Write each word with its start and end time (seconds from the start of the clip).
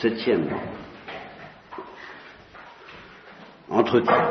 Septième. 0.00 0.48
Entretien. 3.68 4.30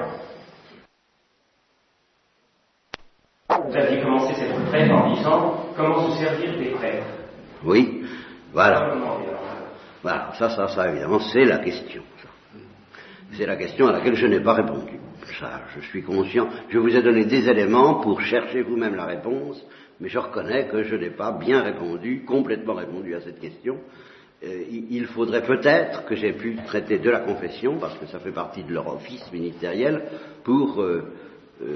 Vous 3.50 3.76
aviez 3.76 4.02
commencé 4.02 4.34
cette 4.36 4.56
retraite 4.56 4.90
en 4.90 5.14
disant 5.14 5.66
comment 5.76 6.10
se 6.10 6.24
servir 6.24 6.58
des 6.58 6.70
prêtres. 6.70 7.06
Oui, 7.66 8.06
voilà. 8.54 8.96
Voilà, 10.02 10.32
ça, 10.40 10.52
ça, 10.52 10.70
ça, 10.70 10.90
évidemment, 10.90 11.20
c'est 11.20 11.44
la 11.44 11.58
question. 11.58 12.04
C'est 13.34 13.46
la 13.46 13.58
question 13.58 13.88
à 13.88 13.92
laquelle 13.92 14.16
je 14.16 14.26
n'ai 14.26 14.40
pas 14.40 14.54
répondu. 14.54 14.98
Ça, 15.38 15.64
je 15.76 15.82
suis 15.82 16.02
conscient. 16.02 16.48
Je 16.70 16.80
vous 16.80 16.96
ai 16.96 17.02
donné 17.02 17.26
des 17.26 17.50
éléments 17.50 17.96
pour 17.96 18.22
chercher 18.22 18.62
vous-même 18.62 18.96
la 18.96 19.06
réponse, 19.06 19.62
mais 20.00 20.08
je 20.08 20.18
reconnais 20.18 20.70
que 20.70 20.84
je 20.84 20.96
n'ai 20.96 21.10
pas 21.10 21.34
bien 21.34 21.62
répondu, 21.62 22.24
complètement 22.24 22.76
répondu 22.76 23.16
à 23.16 23.20
cette 23.20 23.42
question. 23.42 23.80
Euh, 24.44 24.64
il 24.70 25.08
faudrait 25.08 25.42
peut-être 25.44 26.06
que 26.06 26.16
j'ai 26.16 26.34
pu 26.34 26.56
traiter 26.68 27.00
de 27.00 27.10
la 27.10 27.22
confession, 27.22 27.78
parce 27.80 27.98
que 27.98 28.06
ça 28.06 28.20
fait 28.20 28.32
partie 28.32 28.64
de 28.64 28.72
leur 28.72 28.88
office 28.88 29.32
ministériel, 29.34 30.04
pour 30.44 30.80
euh, 30.80 31.12
euh, 31.64 31.76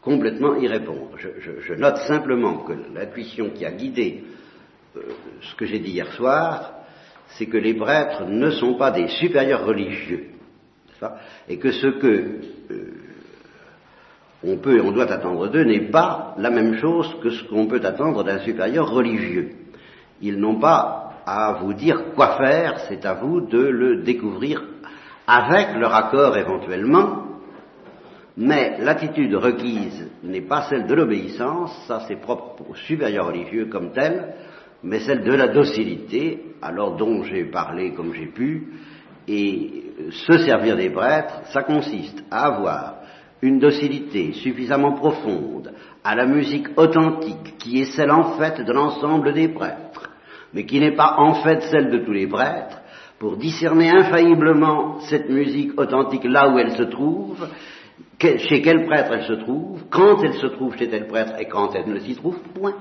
complètement 0.00 0.54
y 0.54 0.68
répondre. 0.68 1.10
Je, 1.16 1.28
je- 1.60 1.74
note 1.74 1.96
simplement 2.06 2.58
que 2.58 2.74
l'intuition 2.94 3.50
qui 3.50 3.64
a 3.66 3.72
guidé 3.72 4.22
ce 4.94 5.54
que 5.56 5.66
j'ai 5.66 5.80
dit 5.80 5.90
hier 5.90 6.12
soir, 6.12 6.74
c'est 7.30 7.46
que 7.46 7.56
les 7.56 7.74
prêtres 7.74 8.26
ne 8.26 8.50
sont 8.50 8.74
pas 8.74 8.92
des 8.92 9.08
supérieurs 9.08 9.66
religieux, 9.66 10.26
et 11.48 11.58
que 11.58 11.72
ce 11.72 11.88
que 11.88 12.38
on 14.44 14.58
peut 14.58 14.76
et 14.76 14.80
on 14.80 14.92
doit 14.92 15.10
attendre 15.10 15.48
d'eux 15.48 15.64
n'est 15.64 15.90
pas 15.90 16.34
la 16.38 16.50
même 16.50 16.76
chose 16.76 17.16
que 17.20 17.30
ce 17.30 17.42
qu'on 17.48 17.66
peut 17.66 17.84
attendre 17.84 18.22
d'un 18.22 18.38
supérieur 18.40 18.90
religieux. 18.90 19.50
Ils 20.26 20.38
n'ont 20.38 20.58
pas 20.58 21.12
à 21.26 21.58
vous 21.60 21.74
dire 21.74 22.14
quoi 22.14 22.38
faire, 22.38 22.80
c'est 22.88 23.04
à 23.04 23.12
vous 23.12 23.42
de 23.42 23.58
le 23.58 24.02
découvrir 24.02 24.64
avec 25.26 25.76
leur 25.76 25.94
accord 25.94 26.34
éventuellement, 26.38 27.24
mais 28.38 28.78
l'attitude 28.80 29.34
requise 29.34 30.10
n'est 30.22 30.40
pas 30.40 30.62
celle 30.62 30.86
de 30.86 30.94
l'obéissance, 30.94 31.78
ça 31.86 32.00
c'est 32.08 32.22
propre 32.22 32.62
aux 32.70 32.74
supérieurs 32.74 33.26
religieux 33.26 33.66
comme 33.66 33.92
tel, 33.92 34.34
mais 34.82 35.00
celle 35.00 35.24
de 35.24 35.34
la 35.34 35.48
docilité, 35.48 36.54
alors 36.62 36.96
dont 36.96 37.22
j'ai 37.24 37.44
parlé 37.44 37.92
comme 37.92 38.14
j'ai 38.14 38.28
pu, 38.28 38.68
et 39.28 39.84
se 40.10 40.38
servir 40.38 40.74
des 40.78 40.88
prêtres, 40.88 41.42
ça 41.52 41.64
consiste 41.64 42.24
à 42.30 42.46
avoir 42.46 42.94
une 43.42 43.58
docilité 43.58 44.32
suffisamment 44.32 44.92
profonde 44.92 45.74
à 46.02 46.14
la 46.14 46.24
musique 46.24 46.68
authentique, 46.78 47.58
qui 47.58 47.82
est 47.82 47.92
celle 47.94 48.10
en 48.10 48.38
fait 48.38 48.62
de 48.62 48.72
l'ensemble 48.72 49.34
des 49.34 49.48
prêtres, 49.48 50.03
mais 50.54 50.64
qui 50.64 50.80
n'est 50.80 50.94
pas 50.94 51.16
en 51.18 51.34
fait 51.34 51.62
celle 51.64 51.90
de 51.90 51.98
tous 51.98 52.12
les 52.12 52.26
prêtres, 52.26 52.80
pour 53.18 53.36
discerner 53.36 53.90
infailliblement 53.90 55.00
cette 55.00 55.28
musique 55.28 55.78
authentique 55.78 56.24
là 56.24 56.48
où 56.48 56.58
elle 56.58 56.72
se 56.72 56.82
trouve, 56.82 57.48
chez 58.20 58.62
quel 58.62 58.86
prêtre 58.86 59.12
elle 59.12 59.24
se 59.24 59.32
trouve, 59.34 59.84
quand 59.90 60.22
elle 60.22 60.34
se 60.34 60.46
trouve 60.46 60.76
chez 60.76 60.88
tel 60.88 61.06
prêtre 61.06 61.34
et 61.38 61.46
quand 61.46 61.74
elle 61.74 61.92
ne 61.92 61.98
s'y 61.98 62.14
trouve 62.14 62.38
point. 62.54 62.74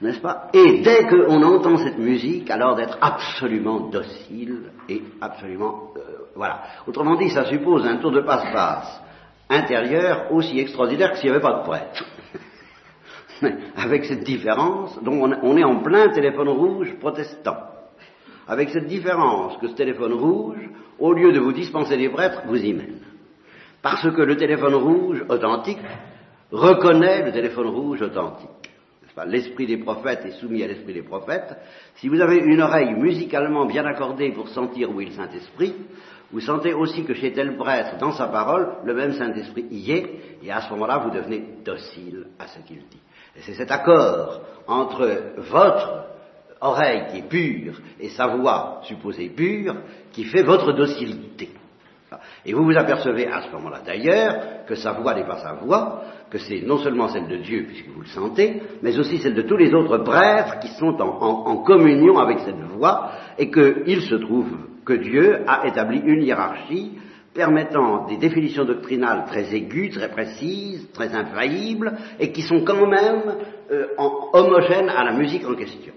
N'est-ce 0.00 0.20
pas? 0.20 0.48
Et 0.52 0.82
dès 0.82 1.06
qu'on 1.06 1.42
entend 1.42 1.78
cette 1.78 1.98
musique, 1.98 2.50
alors 2.50 2.74
d'être 2.74 2.98
absolument 3.00 3.88
docile 3.88 4.72
et 4.88 5.02
absolument... 5.20 5.92
euh, 5.96 6.26
voilà. 6.34 6.62
Autrement 6.86 7.16
dit, 7.16 7.30
ça 7.30 7.44
suppose 7.44 7.86
un 7.86 7.96
tour 7.96 8.10
de 8.10 8.20
passe-passe 8.20 9.00
intérieur 9.48 10.32
aussi 10.32 10.58
extraordinaire 10.58 11.12
que 11.12 11.18
s'il 11.18 11.30
n'y 11.30 11.36
avait 11.36 11.42
pas 11.42 11.60
de 11.60 11.64
prêtre. 11.64 12.04
Avec 13.76 14.04
cette 14.04 14.24
différence, 14.24 15.02
donc 15.02 15.22
on, 15.22 15.32
on 15.42 15.56
est 15.56 15.64
en 15.64 15.82
plein 15.82 16.08
téléphone 16.08 16.48
rouge 16.48 16.94
protestant. 17.00 17.56
Avec 18.46 18.70
cette 18.70 18.86
différence 18.86 19.56
que 19.58 19.68
ce 19.68 19.74
téléphone 19.74 20.12
rouge, 20.12 20.68
au 20.98 21.12
lieu 21.12 21.32
de 21.32 21.40
vous 21.40 21.52
dispenser 21.52 21.96
des 21.96 22.08
prêtres, 22.08 22.42
vous 22.46 22.62
y 22.62 22.72
mène. 22.72 23.00
Parce 23.82 24.10
que 24.10 24.22
le 24.22 24.36
téléphone 24.36 24.74
rouge 24.74 25.24
authentique 25.28 25.78
reconnaît 26.50 27.24
le 27.24 27.32
téléphone 27.32 27.68
rouge 27.68 28.02
authentique. 28.02 28.48
L'esprit 29.26 29.66
des 29.66 29.76
prophètes 29.76 30.24
est 30.24 30.40
soumis 30.40 30.62
à 30.64 30.66
l'esprit 30.66 30.92
des 30.92 31.02
prophètes. 31.02 31.56
Si 31.96 32.08
vous 32.08 32.20
avez 32.20 32.38
une 32.38 32.60
oreille 32.60 32.94
musicalement 32.94 33.64
bien 33.64 33.84
accordée 33.84 34.32
pour 34.32 34.48
sentir 34.48 34.90
où 34.90 35.00
est 35.00 35.06
le 35.06 35.12
Saint-Esprit, 35.12 35.74
vous 36.32 36.40
sentez 36.40 36.72
aussi 36.74 37.04
que 37.04 37.14
chez 37.14 37.32
tel 37.32 37.56
prêtre, 37.56 37.96
dans 37.98 38.12
sa 38.12 38.26
parole, 38.26 38.72
le 38.84 38.94
même 38.94 39.12
Saint-Esprit 39.12 39.66
y 39.70 39.92
est, 39.92 40.10
et 40.42 40.50
à 40.50 40.62
ce 40.62 40.70
moment-là, 40.70 40.98
vous 40.98 41.10
devenez 41.10 41.44
docile 41.64 42.26
à 42.40 42.48
ce 42.48 42.58
qu'il 42.66 42.78
dit. 42.78 43.00
C'est 43.40 43.54
cet 43.54 43.70
accord 43.70 44.40
entre 44.66 45.34
votre 45.50 46.04
oreille 46.60 47.04
qui 47.10 47.18
est 47.18 47.28
pure 47.28 47.74
et 48.00 48.08
sa 48.10 48.28
voix 48.28 48.80
supposée 48.84 49.28
pure 49.28 49.76
qui 50.12 50.24
fait 50.24 50.42
votre 50.42 50.72
docilité. 50.72 51.50
Et 52.46 52.52
vous 52.52 52.64
vous 52.64 52.76
apercevez 52.76 53.26
à 53.26 53.42
ce 53.42 53.50
moment-là 53.52 53.80
d'ailleurs 53.84 54.64
que 54.66 54.76
sa 54.76 54.92
voix 54.92 55.14
n'est 55.14 55.26
pas 55.26 55.38
sa 55.38 55.54
voix, 55.54 56.02
que 56.30 56.38
c'est 56.38 56.60
non 56.60 56.78
seulement 56.78 57.08
celle 57.08 57.26
de 57.26 57.36
Dieu 57.36 57.64
puisque 57.66 57.88
vous 57.88 58.02
le 58.02 58.06
sentez, 58.06 58.62
mais 58.82 58.96
aussi 58.98 59.18
celle 59.18 59.34
de 59.34 59.42
tous 59.42 59.56
les 59.56 59.74
autres 59.74 59.98
prêtres 59.98 60.60
qui 60.60 60.68
sont 60.68 60.96
en 61.00 61.56
communion 61.58 62.18
avec 62.18 62.38
cette 62.40 62.60
voix 62.76 63.10
et 63.36 63.50
qu'il 63.50 64.02
se 64.02 64.14
trouve 64.14 64.48
que 64.84 64.92
Dieu 64.92 65.42
a 65.46 65.66
établi 65.66 65.98
une 65.98 66.22
hiérarchie 66.22 66.98
permettant 67.34 68.06
des 68.06 68.16
définitions 68.16 68.64
doctrinales 68.64 69.24
très 69.26 69.54
aiguës, 69.54 69.90
très 69.92 70.08
précises, 70.08 70.88
très 70.92 71.12
infaillibles 71.12 71.92
et 72.20 72.32
qui 72.32 72.42
sont 72.42 72.64
quand 72.64 72.86
même 72.86 73.34
euh, 73.70 73.88
homogènes 74.32 74.88
à 74.88 75.04
la 75.04 75.12
musique 75.12 75.44
en 75.46 75.54
question. 75.54 75.92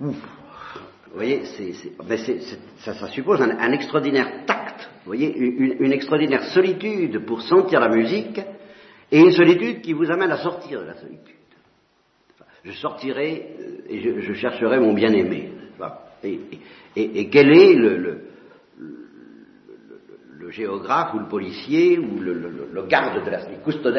Ouf. 0.00 0.16
Vous 1.14 1.20
voyez, 1.20 1.44
ça, 2.78 3.08
suppose 3.08 3.40
un, 3.40 3.70
extraordinaire 3.70 4.44
tact, 4.46 4.90
vous 5.04 5.10
voyez, 5.10 5.32
une, 5.38 5.92
extraordinaire 5.92 6.42
solitude 6.46 7.24
pour 7.24 7.40
sentir 7.42 7.78
la 7.78 7.88
musique, 7.88 8.40
et 9.12 9.20
une 9.20 9.30
solitude 9.30 9.80
qui 9.80 9.92
vous 9.92 10.10
amène 10.10 10.32
à 10.32 10.38
sortir 10.38 10.80
de 10.80 10.86
la 10.86 10.96
solitude. 10.96 11.36
Je 12.64 12.72
sortirai 12.72 13.46
euh, 13.60 13.88
et 13.88 14.20
je, 14.22 14.32
chercherai 14.32 14.80
mon 14.80 14.92
bien-aimé. 14.92 15.52
Et, 16.24 16.40
et- 16.96 17.28
quel 17.28 17.50
est 17.52 17.74
le- 17.74 18.24
le- 20.44 20.50
géographe 20.50 21.14
ou 21.14 21.18
le 21.18 21.28
policier 21.28 21.98
ou 21.98 22.20
le, 22.20 22.86
garde 22.86 23.24
de 23.24 23.30
la 23.30 23.40
cité, 23.40 23.56
custodes 23.64 23.94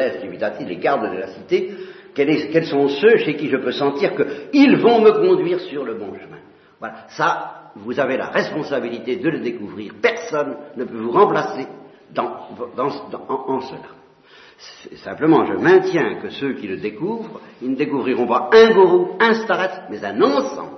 les 0.60 0.76
gardes 0.76 1.12
de 1.12 1.18
la 1.18 1.28
cité, 1.28 1.74
quels, 2.14 2.64
sont 2.66 2.88
ceux 2.88 3.18
chez 3.18 3.36
qui 3.36 3.48
je 3.48 3.56
peux 3.56 3.72
sentir 3.72 4.12
qu'ils 4.50 4.76
vont 4.78 5.00
me 5.00 5.12
conduire 5.12 5.60
sur 5.60 5.84
le 5.84 5.94
bon 5.94 6.14
chemin 6.14 6.38
Voilà, 6.78 7.06
ça, 7.08 7.72
vous 7.76 7.98
avez 8.00 8.16
la 8.16 8.28
responsabilité 8.28 9.16
de 9.16 9.28
le 9.28 9.40
découvrir. 9.40 9.92
Personne 10.00 10.56
ne 10.76 10.84
peut 10.84 10.96
vous 10.96 11.10
remplacer 11.10 11.66
en, 12.16 13.60
cela. 13.60 13.80
Simplement, 15.04 15.44
je 15.44 15.54
maintiens 15.54 16.14
que 16.22 16.30
ceux 16.30 16.54
qui 16.54 16.66
le 16.66 16.78
découvrent, 16.78 17.40
ils 17.60 17.70
ne 17.70 17.76
découvriront 17.76 18.26
pas 18.26 18.48
un 18.52 18.72
gourou, 18.72 19.16
un 19.20 19.34
staret, 19.34 19.82
mais 19.90 20.02
un 20.02 20.20
ensemble 20.22 20.76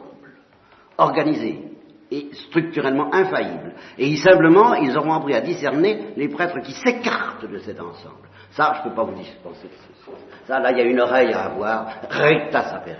organisé 0.97 1.68
et 2.11 2.29
structurellement 2.33 3.13
infaillible. 3.15 3.75
Et 3.99 4.09
ils, 4.09 4.19
simplement, 4.19 4.75
ils 4.75 4.97
auront 4.97 5.13
appris 5.13 5.35
à 5.35 5.41
discerner 5.41 6.09
les 6.17 6.29
prêtres 6.29 6.61
qui 6.61 6.73
s'écartent 6.73 7.47
de 7.51 7.59
cet 7.59 7.81
ensemble. 7.81 8.29
Ça, 8.53 8.75
je 8.77 8.85
ne 8.85 8.91
peux 8.91 8.97
pas 8.97 9.05
vous 9.05 9.19
dispenser 9.19 9.69
Ça, 10.47 10.59
là, 10.59 10.73
il 10.73 10.79
y 10.79 10.81
a 10.81 10.85
une 10.85 11.01
oreille 11.01 11.33
à 11.33 11.45
avoir, 11.45 11.87
recta 12.11 12.63
sapere. 12.65 12.99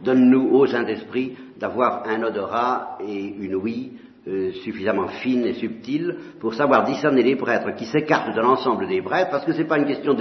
Donne-nous 0.00 0.50
au 0.52 0.66
Saint-Esprit 0.66 1.36
d'avoir 1.56 2.06
un 2.06 2.22
odorat 2.22 2.98
et 3.04 3.34
une 3.40 3.56
ouïe 3.56 3.92
euh, 4.28 4.52
suffisamment 4.62 5.08
fine 5.08 5.44
et 5.44 5.54
subtile 5.54 6.16
pour 6.40 6.54
savoir 6.54 6.84
discerner 6.84 7.22
les 7.22 7.34
prêtres 7.34 7.74
qui 7.74 7.84
s'écartent 7.86 8.32
de 8.34 8.40
l'ensemble 8.40 8.86
des 8.86 9.02
prêtres, 9.02 9.30
parce 9.30 9.44
que 9.44 9.52
ce 9.52 9.58
n'est 9.58 9.66
pas 9.66 9.78
une 9.78 9.86
question 9.86 10.14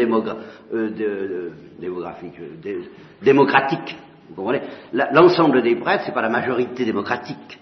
euh, 0.73 1.51
démographique, 1.79 2.39
euh, 2.39 2.55
dé- 2.59 2.89
démocratique. 3.21 3.95
Vous 4.29 4.35
comprenez? 4.35 4.61
L'ensemble 4.93 5.61
des 5.61 5.75
prêtres, 5.75 6.03
ce 6.05 6.07
n'est 6.07 6.13
pas 6.15 6.21
la 6.23 6.29
majorité 6.29 6.83
démocratique. 6.83 7.59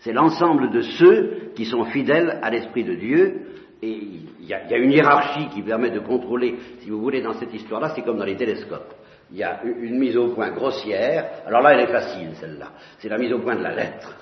C'est- 0.00 0.12
l'ensemble 0.12 0.70
de 0.70 0.80
ceux 0.80 1.52
qui 1.54 1.64
sont 1.66 1.84
fidèles 1.86 2.38
à 2.42 2.50
l'Esprit 2.50 2.84
de 2.84 2.94
Dieu. 2.94 3.40
Et 3.82 3.98
il 4.40 4.46
y, 4.46 4.52
a, 4.52 4.76
une 4.76 4.92
hiérarchie 4.92 5.48
qui 5.54 5.62
permet 5.62 5.90
de 5.90 6.00
contrôler, 6.00 6.56
si 6.80 6.90
vous 6.90 7.00
voulez, 7.00 7.22
dans 7.22 7.32
cette 7.34 7.54
histoire-là, 7.54 7.92
c'est 7.94 8.02
comme 8.02 8.18
dans 8.18 8.26
les 8.26 8.36
télescopes. 8.36 8.94
Il 9.32 9.38
y 9.38 9.42
a 9.42 9.62
une 9.64 9.98
mise 9.98 10.16
au 10.16 10.28
point 10.28 10.50
grossière. 10.50 11.44
Alors 11.46 11.62
là, 11.62 11.72
elle 11.72 11.88
est 11.88 11.92
facile, 11.92 12.30
celle-là. 12.34 12.72
C'est 12.98 13.08
la 13.08 13.16
mise 13.16 13.32
au 13.32 13.38
point 13.38 13.56
de 13.56 13.62
la 13.62 13.74
lettre. 13.74 14.14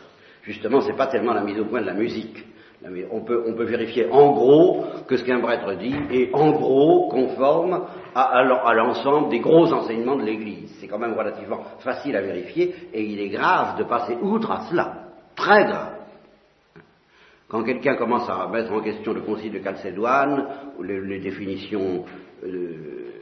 Justement, 0.42 0.80
c'est 0.80 0.96
pas 0.96 1.08
tellement 1.08 1.32
la 1.32 1.42
mise 1.42 1.58
au 1.58 1.64
point 1.64 1.80
de 1.80 1.86
la 1.86 1.94
musique. 1.94 2.44
On 3.10 3.22
peut, 3.22 3.64
vérifier 3.64 4.08
en 4.10 4.32
gros 4.32 4.84
que 5.08 5.16
ce 5.16 5.24
qu'un 5.24 5.40
prêtre 5.40 5.74
dit 5.74 5.96
est 6.12 6.32
en 6.32 6.52
gros 6.52 7.08
conforme 7.08 7.86
à, 8.14 8.22
à 8.22 8.74
l'ensemble 8.74 9.30
des 9.30 9.40
gros 9.40 9.72
enseignements 9.72 10.16
de 10.16 10.22
l'Église. 10.22 10.76
C'est 10.80 10.86
quand 10.86 10.98
même 10.98 11.14
relativement 11.14 11.60
facile 11.80 12.14
à 12.14 12.22
vérifier 12.22 12.72
et 12.92 13.02
il 13.02 13.20
est 13.20 13.30
grave 13.30 13.78
de 13.78 13.84
passer 13.84 14.16
outre 14.22 14.52
à 14.52 14.60
cela. 14.70 15.07
Très 15.38 15.64
grave. 15.64 15.94
Quand 17.48 17.62
quelqu'un 17.62 17.94
commence 17.94 18.28
à 18.28 18.48
mettre 18.48 18.72
en 18.72 18.80
question 18.80 19.14
le 19.14 19.20
concile 19.20 19.52
de 19.52 19.62
Chalcédoine, 19.62 20.46
ou 20.78 20.82
les, 20.82 21.20
définitions, 21.20 22.04
euh, 22.44 23.12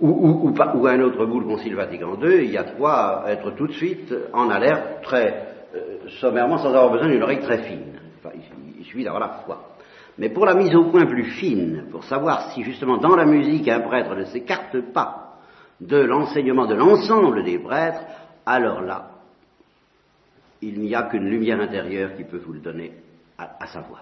ou, 0.00 0.52
un 0.86 1.00
autre 1.00 1.24
bout 1.24 1.40
le 1.40 1.46
concile 1.46 1.76
Vatican 1.76 2.18
II, 2.20 2.44
il 2.44 2.50
y 2.50 2.58
a 2.58 2.64
de 2.64 2.72
quoi 2.72 3.24
être 3.28 3.52
tout 3.52 3.68
de 3.68 3.72
suite 3.72 4.12
en 4.32 4.50
alerte 4.50 5.02
très, 5.04 5.46
euh, 5.74 6.08
sommairement 6.20 6.58
sans 6.58 6.68
avoir 6.68 6.90
besoin 6.90 7.08
d'une 7.08 7.22
oreille 7.22 7.40
très 7.40 7.62
fine. 7.62 8.00
il, 8.78 8.84
suffit 8.84 9.04
d'avoir 9.04 9.20
la 9.20 9.42
foi. 9.44 9.76
Mais 10.18 10.28
pour 10.28 10.44
la 10.44 10.54
mise 10.54 10.74
au 10.74 10.90
point 10.90 11.06
plus 11.06 11.24
fine, 11.24 11.84
pour 11.90 12.04
savoir 12.04 12.50
si 12.50 12.64
justement 12.64 12.98
dans 12.98 13.14
la 13.14 13.24
musique 13.24 13.66
un 13.68 13.80
prêtre 13.80 14.14
ne 14.16 14.24
s'écarte 14.24 14.78
pas 14.92 15.38
de 15.80 15.98
l'enseignement 15.98 16.66
de 16.66 16.74
l'ensemble 16.74 17.44
des 17.44 17.58
prêtres, 17.58 18.02
alors 18.44 18.82
là, 18.82 19.11
il 20.62 20.80
n'y 20.80 20.94
a 20.94 21.02
qu'une 21.02 21.28
lumière 21.28 21.60
intérieure 21.60 22.14
qui 22.16 22.24
peut 22.24 22.38
vous 22.38 22.52
le 22.52 22.60
donner 22.60 22.92
à, 23.36 23.66
savoir. 23.66 24.00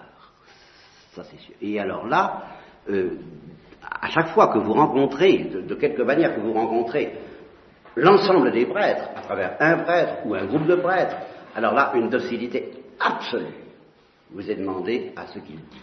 Ça 1.13 1.23
c'est 1.23 1.39
sûr. 1.39 1.55
Et 1.61 1.79
alors 1.79 2.07
là, 2.07 2.43
euh, 2.89 3.17
à 3.81 4.09
chaque 4.09 4.29
fois 4.29 4.47
que 4.49 4.59
vous 4.59 4.73
rencontrez, 4.73 5.39
de, 5.45 5.75
quelque 5.75 6.03
manière 6.03 6.35
que 6.35 6.41
vous 6.41 6.53
rencontrez 6.53 7.13
l'ensemble 7.95 8.51
des 8.51 8.67
prêtres, 8.67 9.09
à 9.15 9.21
travers 9.21 9.57
un 9.59 9.77
prêtre 9.79 10.25
ou 10.25 10.35
un 10.35 10.45
groupe 10.45 10.67
de 10.67 10.75
prêtres, 10.75 11.17
alors 11.55 11.73
là, 11.73 11.91
une 11.95 12.09
docilité 12.09 12.71
absolue 12.99 13.55
vous 14.29 14.49
est 14.49 14.55
demandée 14.55 15.11
à 15.15 15.25
ce 15.27 15.39
qu'ils 15.39 15.55
disent. 15.55 15.81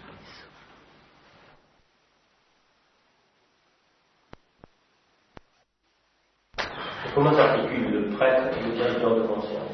Comment 7.14 7.32
s'articule 7.32 7.90
le 7.90 8.16
prêtre 8.16 8.56
et 8.56 8.62
le 8.62 8.72
directeur 8.74 9.26
conscience 9.26 9.68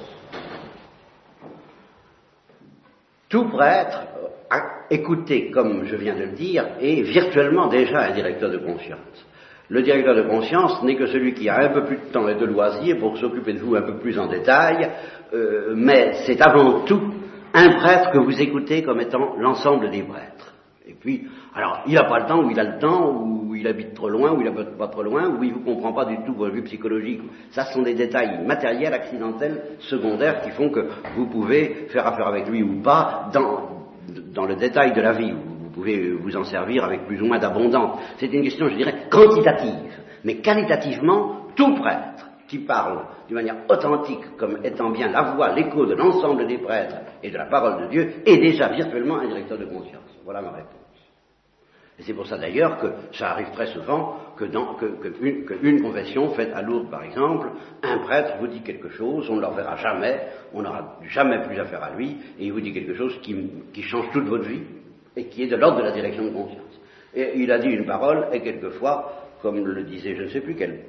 Tout 3.34 3.48
prêtre, 3.48 3.98
écouté 4.90 5.50
comme 5.50 5.86
je 5.86 5.96
viens 5.96 6.14
de 6.14 6.20
le 6.20 6.36
dire, 6.36 6.66
est 6.80 7.02
virtuellement 7.02 7.66
déjà 7.66 8.02
un 8.02 8.12
directeur 8.12 8.48
de 8.48 8.58
conscience. 8.58 9.26
Le 9.68 9.82
directeur 9.82 10.14
de 10.14 10.22
conscience 10.22 10.80
n'est 10.84 10.94
que 10.94 11.06
celui 11.06 11.34
qui 11.34 11.48
a 11.48 11.58
un 11.58 11.70
peu 11.70 11.82
plus 11.82 11.96
de 11.96 12.12
temps 12.12 12.28
et 12.28 12.36
de 12.36 12.44
loisirs 12.44 12.96
pour 13.00 13.18
s'occuper 13.18 13.54
de 13.54 13.58
vous 13.58 13.74
un 13.74 13.82
peu 13.82 13.96
plus 13.98 14.20
en 14.20 14.28
détail, 14.28 14.88
euh, 15.32 15.72
mais 15.74 16.12
c'est 16.24 16.40
avant 16.40 16.84
tout 16.84 17.12
un 17.52 17.70
prêtre 17.70 18.12
que 18.12 18.18
vous 18.18 18.40
écoutez 18.40 18.84
comme 18.84 19.00
étant 19.00 19.34
l'ensemble 19.36 19.90
des 19.90 20.04
prêtres. 20.04 20.53
Et 20.86 20.92
puis, 20.92 21.26
alors, 21.54 21.82
il 21.86 21.94
n'a 21.94 22.04
pas 22.04 22.18
le 22.18 22.26
temps, 22.26 22.42
ou 22.42 22.50
il 22.50 22.60
a 22.60 22.64
le 22.64 22.78
temps, 22.78 23.10
ou 23.10 23.54
il 23.54 23.66
habite 23.66 23.94
trop 23.94 24.10
loin, 24.10 24.32
ou 24.32 24.42
il 24.42 24.48
habite 24.48 24.76
pas 24.76 24.88
trop 24.88 25.02
loin, 25.02 25.30
ou 25.30 25.42
il 25.42 25.48
ne 25.48 25.54
vous 25.54 25.60
comprend 25.60 25.94
pas 25.94 26.04
du 26.04 26.18
tout 26.26 26.34
vos 26.34 26.50
vues 26.50 26.62
psychologiques. 26.64 27.22
Ça, 27.52 27.64
ce 27.64 27.72
sont 27.72 27.82
des 27.82 27.94
détails 27.94 28.44
matériels, 28.44 28.92
accidentels, 28.92 29.62
secondaires, 29.78 30.42
qui 30.42 30.50
font 30.50 30.68
que 30.68 30.88
vous 31.16 31.26
pouvez 31.26 31.86
faire 31.88 32.06
affaire 32.06 32.26
avec 32.26 32.48
lui 32.48 32.62
ou 32.62 32.82
pas 32.82 33.30
dans, 33.32 33.86
dans 34.34 34.44
le 34.44 34.56
détail 34.56 34.92
de 34.92 35.00
la 35.00 35.12
vie. 35.12 35.32
Vous 35.32 35.70
pouvez 35.70 36.10
vous 36.10 36.36
en 36.36 36.44
servir 36.44 36.84
avec 36.84 37.06
plus 37.06 37.22
ou 37.22 37.26
moins 37.26 37.38
d'abondance. 37.38 37.98
C'est 38.18 38.30
une 38.30 38.42
question, 38.42 38.68
je 38.68 38.76
dirais, 38.76 39.06
quantitative. 39.10 39.90
Mais 40.22 40.36
qualitativement, 40.36 41.46
tout 41.56 41.74
prêtre 41.76 42.28
qui 42.46 42.58
parle 42.58 43.06
d'une 43.26 43.36
manière 43.36 43.56
authentique 43.70 44.36
comme 44.36 44.58
étant 44.62 44.90
bien 44.90 45.10
la 45.10 45.32
voix, 45.34 45.54
l'écho 45.54 45.86
de 45.86 45.94
l'ensemble 45.94 46.46
des 46.46 46.58
prêtres 46.58 46.96
et 47.22 47.30
de 47.30 47.38
la 47.38 47.46
parole 47.46 47.84
de 47.84 47.88
Dieu 47.88 48.12
est 48.26 48.36
déjà 48.36 48.68
virtuellement 48.68 49.18
un 49.18 49.28
directeur 49.28 49.56
de 49.56 49.64
conscience. 49.64 50.13
Voilà 50.24 50.40
ma 50.40 50.52
réponse. 50.52 50.80
Et 51.98 52.02
c'est 52.02 52.14
pour 52.14 52.26
ça 52.26 52.38
d'ailleurs 52.38 52.80
que 52.80 53.16
ça 53.16 53.30
arrive 53.30 53.50
très 53.52 53.66
souvent 53.66 54.18
que, 54.36 54.46
une, 55.62 55.82
confession 55.82 56.30
faite 56.30 56.50
à 56.52 56.60
Lourdes, 56.60 56.90
par 56.90 57.04
exemple, 57.04 57.50
un 57.82 57.98
prêtre 57.98 58.34
vous 58.40 58.48
dit 58.48 58.62
quelque 58.62 58.88
chose, 58.88 59.28
on 59.30 59.36
ne 59.36 59.40
le 59.40 59.46
reverra 59.46 59.76
jamais, 59.76 60.20
on 60.52 60.62
n'aura 60.62 60.98
jamais 61.08 61.42
plus 61.42 61.56
affaire 61.60 61.84
à 61.84 61.90
lui, 61.90 62.16
et 62.38 62.46
il 62.46 62.52
vous 62.52 62.60
dit 62.60 62.72
quelque 62.72 62.94
chose 62.94 63.16
qui, 63.22 63.36
qui 63.72 63.82
change 63.82 64.10
toute 64.12 64.24
votre 64.24 64.44
vie, 64.44 64.62
et 65.14 65.26
qui 65.26 65.44
est 65.44 65.46
de 65.46 65.54
l'ordre 65.54 65.78
de 65.78 65.84
la 65.84 65.92
direction 65.92 66.24
de 66.24 66.30
conscience. 66.30 66.80
Et 67.14 67.34
il 67.36 67.52
a 67.52 67.60
dit 67.60 67.68
une 67.68 67.86
parole, 67.86 68.26
et 68.32 68.40
quelquefois, 68.40 69.28
comme 69.40 69.64
le 69.64 69.84
disait 69.84 70.16
je 70.16 70.22
ne 70.22 70.28
sais 70.30 70.40
plus 70.40 70.56
quel 70.56 70.80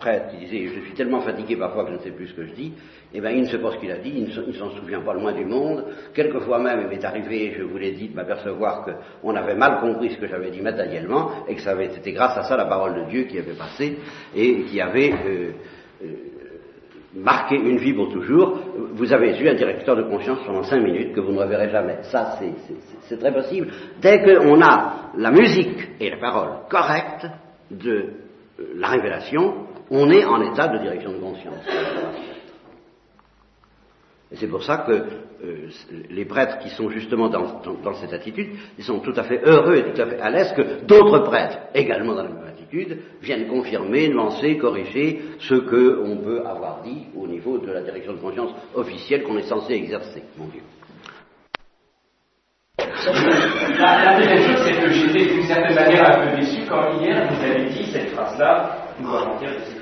prêtre 0.00 0.30
qui 0.30 0.38
disait 0.38 0.66
Je 0.74 0.80
suis 0.80 0.94
tellement 0.94 1.20
fatigué 1.20 1.56
parfois 1.56 1.84
que 1.84 1.90
je 1.92 1.96
ne 1.96 2.00
sais 2.00 2.10
plus 2.10 2.28
ce 2.28 2.34
que 2.34 2.44
je 2.44 2.52
dis, 2.52 2.72
eh 3.12 3.20
bien 3.20 3.30
il 3.30 3.42
ne 3.42 3.46
sait 3.46 3.58
pas 3.58 3.70
ce 3.72 3.76
qu'il 3.78 3.90
a 3.90 3.98
dit, 3.98 4.12
il 4.16 4.46
ne 4.46 4.52
s'en 4.52 4.70
souvient 4.70 5.00
pas 5.00 5.14
le 5.14 5.20
moins 5.20 5.32
du 5.32 5.44
monde. 5.44 5.84
Quelquefois 6.14 6.58
même, 6.58 6.80
il 6.82 6.88
m'est 6.88 7.04
arrivé, 7.04 7.54
je 7.56 7.62
vous 7.62 7.78
l'ai 7.78 7.92
dit, 7.92 8.08
de 8.08 8.16
m'apercevoir 8.16 8.84
qu'on 8.84 9.34
avait 9.34 9.54
mal 9.54 9.80
compris 9.80 10.10
ce 10.10 10.18
que 10.18 10.26
j'avais 10.26 10.50
dit 10.50 10.60
matériellement, 10.60 11.46
et 11.46 11.54
que 11.54 11.82
été 11.82 12.12
grâce 12.12 12.36
à 12.36 12.42
ça 12.42 12.56
la 12.56 12.66
parole 12.66 13.04
de 13.04 13.10
Dieu 13.10 13.24
qui 13.24 13.38
avait 13.38 13.56
passé, 13.56 13.98
et 14.34 14.62
qui 14.62 14.80
avait 14.80 15.12
euh, 15.12 15.52
euh, 16.02 16.06
marqué 17.14 17.56
une 17.56 17.78
vie 17.78 17.92
pour 17.92 18.12
toujours. 18.12 18.58
Vous 18.94 19.12
avez 19.12 19.36
eu 19.38 19.48
un 19.48 19.54
directeur 19.54 19.96
de 19.96 20.02
conscience 20.02 20.38
pendant 20.46 20.62
cinq 20.62 20.80
minutes 20.80 21.12
que 21.12 21.20
vous 21.20 21.32
ne 21.32 21.38
reverrez 21.38 21.70
jamais. 21.70 21.98
Ça, 22.04 22.38
c'est 23.08 23.18
très 23.18 23.32
possible. 23.32 23.68
Dès 24.00 24.22
qu'on 24.22 24.60
a 24.62 25.10
la 25.16 25.30
musique 25.30 25.90
et 25.98 26.10
la 26.10 26.18
parole 26.18 26.50
correcte 26.68 27.26
de 27.70 27.90
euh, 28.60 28.64
la 28.76 28.88
révélation, 28.88 29.66
on 29.90 30.10
est 30.10 30.24
en 30.24 30.40
état 30.52 30.68
de 30.68 30.78
direction 30.78 31.12
de 31.12 31.18
conscience. 31.18 31.64
Et 34.32 34.36
c'est 34.36 34.46
pour 34.46 34.62
ça 34.62 34.78
que 34.86 34.92
euh, 34.92 35.68
les 36.10 36.24
prêtres 36.24 36.58
qui 36.58 36.70
sont 36.70 36.88
justement 36.88 37.28
dans, 37.28 37.94
cette 38.00 38.12
attitude, 38.12 38.50
ils 38.78 38.84
sont 38.84 39.00
tout 39.00 39.14
à 39.16 39.24
fait 39.24 39.40
heureux 39.44 39.76
et 39.76 39.92
tout 39.92 40.00
à 40.00 40.06
fait 40.06 40.20
à 40.20 40.30
l'aise 40.30 40.52
que 40.56 40.84
d'autres 40.84 41.24
prêtres, 41.24 41.58
également 41.74 42.14
dans 42.14 42.22
la 42.22 42.28
même 42.28 42.46
attitude, 42.46 42.98
viennent 43.20 43.48
confirmer, 43.48 44.08
nuancer, 44.08 44.56
corriger 44.56 45.20
ce 45.40 45.54
qu'on 45.54 46.18
peut 46.18 46.42
avoir 46.46 46.82
dit 46.82 47.06
au 47.16 47.26
niveau 47.26 47.58
de 47.58 47.72
la 47.72 47.82
direction 47.82 48.12
de 48.12 48.18
conscience 48.18 48.52
officielle 48.74 49.24
qu'on 49.24 49.38
est 49.38 49.48
censé 49.48 49.74
exercer, 49.74 50.22
mon 50.38 50.46
Dieu. 50.46 50.62
La, 52.78 54.20
chose, 54.20 54.62
c'est 54.64 54.80
que 54.80 54.90
j'étais 54.90 55.32
d'une 55.32 55.42
certaine 55.44 55.74
manière 55.74 56.06
un 56.06 56.26
peu 56.26 56.36
déçu 56.36 56.62
quand 56.68 57.00
hier 57.00 57.28
vous 57.32 57.44
avez 57.44 57.64
dit 57.70 57.90
cette 57.90 58.10
phrase-là, 58.10 58.80
sais 59.00 59.74
plus. 59.76 59.79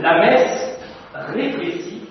La 0.00 0.18
messe 0.18 0.78
rétrécit 1.14 2.02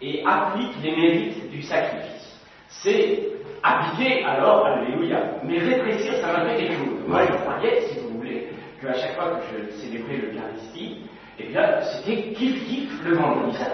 et 0.00 0.22
applique 0.26 0.72
les 0.82 0.96
mérites 0.96 1.50
du 1.50 1.62
sacrifice. 1.62 2.40
C'est 2.68 3.28
appliquer 3.62 4.24
alors, 4.24 4.66
alléluia, 4.66 5.20
mais 5.44 5.58
rétrécir, 5.58 6.14
ça 6.16 6.32
m'a 6.32 6.46
fait 6.46 6.56
quelque 6.56 6.74
chose. 6.74 7.00
Moi, 7.06 7.22
je 7.26 7.32
croyais, 7.38 7.80
si 7.82 7.98
vous 8.00 8.18
voulez, 8.18 8.48
qu'à 8.80 8.94
chaque 8.94 9.14
fois 9.14 9.40
que 9.40 9.44
je 9.52 9.76
célébrais 9.76 10.16
l'Eucharistie, 10.16 11.02
eh 11.38 11.48
bien, 11.48 11.80
c'était 11.80 12.32
kiff-kiff 12.32 13.04
le 13.04 13.14
vendredi 13.16 13.56
saint. 13.56 13.72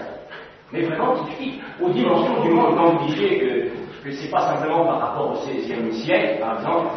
Mais 0.71 0.81
vraiment 0.81 1.15
kiff-kiff. 1.15 1.59
Aux 1.81 1.89
dimensions 1.89 2.41
du 2.41 2.49
monde, 2.49 2.75
quand 2.75 2.95
vous 2.95 3.07
disiez 3.07 3.39
que, 3.39 4.03
que 4.03 4.11
c'est 4.11 4.29
pas 4.29 4.53
simplement 4.53 4.85
par 4.85 4.99
rapport 4.99 5.31
au 5.31 5.45
XVIe 5.45 5.93
siècle, 5.93 6.39
par 6.39 6.59
exemple, 6.59 6.87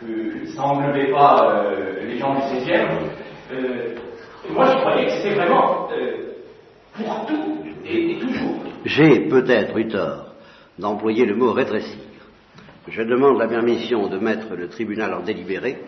que 0.00 0.46
ça 0.46 0.62
n'englobait 0.62 1.10
pas 1.12 1.54
euh, 1.54 2.06
les 2.06 2.18
gens 2.18 2.34
du 2.34 2.40
XVIe, 2.40 2.86
euh, 3.52 3.94
moi 4.50 4.66
je 4.66 4.76
croyais 4.78 5.06
que 5.06 5.12
c'était 5.12 5.34
vraiment 5.34 5.88
euh, 5.90 6.34
pour 6.94 7.26
tout 7.26 7.58
et, 7.84 8.18
toujours. 8.18 8.56
J'ai 8.84 9.28
peut-être 9.28 9.76
eu 9.78 9.88
tort 9.88 10.34
d'employer 10.78 11.24
le 11.24 11.36
mot 11.36 11.52
rétrécir. 11.52 12.00
Je 12.88 13.02
demande 13.02 13.38
la 13.38 13.48
permission 13.48 14.08
de 14.08 14.18
mettre 14.18 14.54
le 14.54 14.68
tribunal 14.68 15.14
en 15.14 15.22
délibéré 15.22 15.78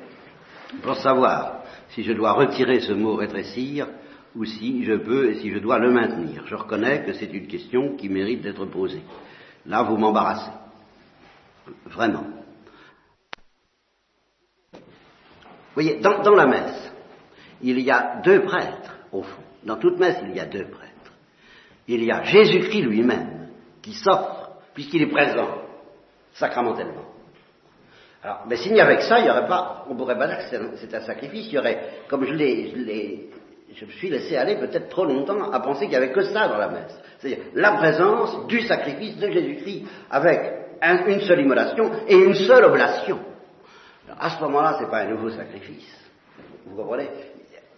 pour 0.82 0.96
savoir 0.96 1.60
si 1.90 2.02
je 2.02 2.12
dois 2.12 2.32
retirer 2.32 2.80
ce 2.80 2.92
mot 2.92 3.14
rétrécir 3.16 3.86
ou 4.34 4.44
si 4.44 4.84
je 4.84 4.94
peux 4.94 5.30
et 5.30 5.34
si 5.36 5.50
je 5.50 5.58
dois 5.58 5.78
le 5.78 5.90
maintenir. 5.90 6.44
Je 6.46 6.54
reconnais 6.54 7.04
que 7.04 7.12
c'est 7.14 7.32
une 7.32 7.46
question 7.46 7.96
qui 7.96 8.08
mérite 8.08 8.42
d'être 8.42 8.64
posée. 8.66 9.02
Là, 9.66 9.82
vous 9.82 9.96
m'embarrassez. 9.96 10.50
Vraiment. 11.86 12.24
Vous 14.72 15.82
voyez, 15.82 16.00
dans, 16.00 16.34
la 16.34 16.46
messe, 16.46 16.92
il 17.62 17.80
y 17.80 17.90
a 17.90 18.20
deux 18.22 18.42
prêtres, 18.42 18.96
au 19.12 19.22
fond. 19.22 19.42
Dans 19.64 19.76
toute 19.76 19.98
messe, 19.98 20.18
il 20.22 20.34
y 20.34 20.40
a 20.40 20.46
deux 20.46 20.66
prêtres. 20.66 21.12
Il 21.88 22.02
y 22.04 22.10
a 22.10 22.22
Jésus-Christ 22.22 22.82
lui-même 22.82 23.48
qui 23.82 23.92
s'offre, 23.92 24.50
puisqu'il 24.74 25.02
est 25.02 25.10
présent, 25.10 25.48
sacramentellement. 26.34 27.04
Alors, 28.22 28.44
mais 28.48 28.56
s'il 28.56 28.72
n'y 28.72 28.80
avait 28.80 28.96
que 28.96 29.04
ça, 29.04 29.18
il 29.18 29.24
n'y 29.24 29.30
aurait 29.30 29.46
pas, 29.46 29.84
on 29.88 29.94
pourrait 29.94 30.18
pas 30.18 30.26
dire 30.26 30.38
que 30.38 30.76
c'est 30.76 30.94
un, 30.94 31.00
sacrifice, 31.02 31.46
il 31.46 31.54
y 31.54 31.58
aurait, 31.58 32.00
comme 32.08 32.24
je 32.24 32.32
l'ai, 32.32 33.30
je 33.72 33.84
me 33.84 33.90
suis 33.90 34.08
laissé 34.08 34.36
aller 34.36 34.56
peut-être 34.56 34.88
trop 34.88 35.04
longtemps 35.04 35.50
à 35.52 35.60
penser 35.60 35.80
qu'il 35.80 35.90
n'y 35.90 35.96
avait 35.96 36.12
que 36.12 36.22
ça 36.22 36.48
dans 36.48 36.58
la 36.58 36.68
messe. 36.68 36.98
C'est-à-dire 37.18 37.44
la 37.54 37.72
présence 37.72 38.46
du 38.46 38.62
sacrifice 38.62 39.16
de 39.16 39.30
Jésus-Christ 39.30 39.84
avec 40.10 40.40
une 41.06 41.20
seule 41.20 41.40
immolation 41.40 41.90
et 42.08 42.16
une 42.16 42.34
seule 42.34 42.64
oblation. 42.64 43.20
à 44.18 44.30
ce 44.30 44.40
moment-là, 44.42 44.74
ce 44.78 44.84
n'est 44.84 44.90
pas 44.90 45.00
un 45.00 45.10
nouveau 45.10 45.30
sacrifice. 45.30 45.94
Vous 46.66 46.76
comprenez? 46.76 47.08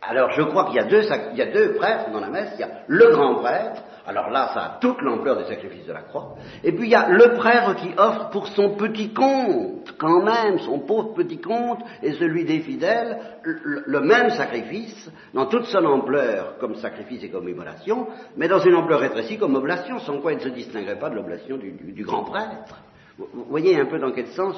Alors 0.03 0.31
je 0.33 0.43
crois 0.43 0.67
qu'il 0.67 0.77
y, 0.77 0.79
a 0.79 0.85
deux, 0.85 1.75
prêtres 1.75 2.11
dans 2.13 2.21
la 2.21 2.29
messe. 2.29 2.53
Il 2.55 2.61
y 2.61 2.65
a 2.65 2.71
le 2.87 3.11
grand 3.11 3.37
prêtre 3.37 3.83
alors 4.09 4.31
là, 4.31 4.51
ça 4.55 4.61
a 4.61 4.79
toute 4.81 5.03
l'ampleur 5.03 5.37
du 5.37 5.45
sacrifice 5.45 5.85
de 5.85 5.93
la 5.93 6.01
croix. 6.01 6.35
Et 6.65 6.73
puis 6.73 6.87
il 6.87 6.91
y 6.91 6.95
a 6.95 7.11
le 7.11 7.35
prêtre 7.35 7.75
qui 7.75 7.91
offre 7.99 8.31
pour 8.31 8.49
son 8.49 8.71
petit 8.71 9.13
compte, 9.13 9.95
quand 9.99 10.23
même, 10.23 10.59
son 10.61 10.79
pauvre 10.79 11.13
petit 11.13 11.39
compte, 11.39 11.81
et 12.03 12.15
celui 12.15 12.47
des 12.47 12.61
fidèles, 12.61 13.19
le, 13.43 14.01
même 14.01 14.31
sacrifice, 14.31 15.11
dans 15.35 15.45
toute 15.45 15.67
son 15.67 15.85
ampleur 15.85 16.57
comme 16.59 16.77
sacrifice 16.77 17.23
et 17.23 17.29
comme 17.29 17.51
immolation, 17.51 18.07
mais 18.39 18.49
dans 18.49 18.61
une 18.61 18.77
ampleur 18.77 19.01
rétrécie 19.01 19.37
comme 19.37 19.55
oblation, 19.57 19.99
sans 19.99 20.21
quoi 20.21 20.33
il 20.33 20.39
ne 20.39 20.43
se 20.43 20.49
distinguerait 20.49 20.99
pas 20.99 21.11
de 21.11 21.17
l'oblation 21.17 21.59
du, 21.59 22.03
grand 22.03 22.25
prêtre. 22.25 22.81
Vous 23.19 23.45
voyez 23.51 23.79
un 23.79 23.85
peu 23.85 23.99
dans 23.99 24.13
quel 24.13 24.29
sens 24.29 24.57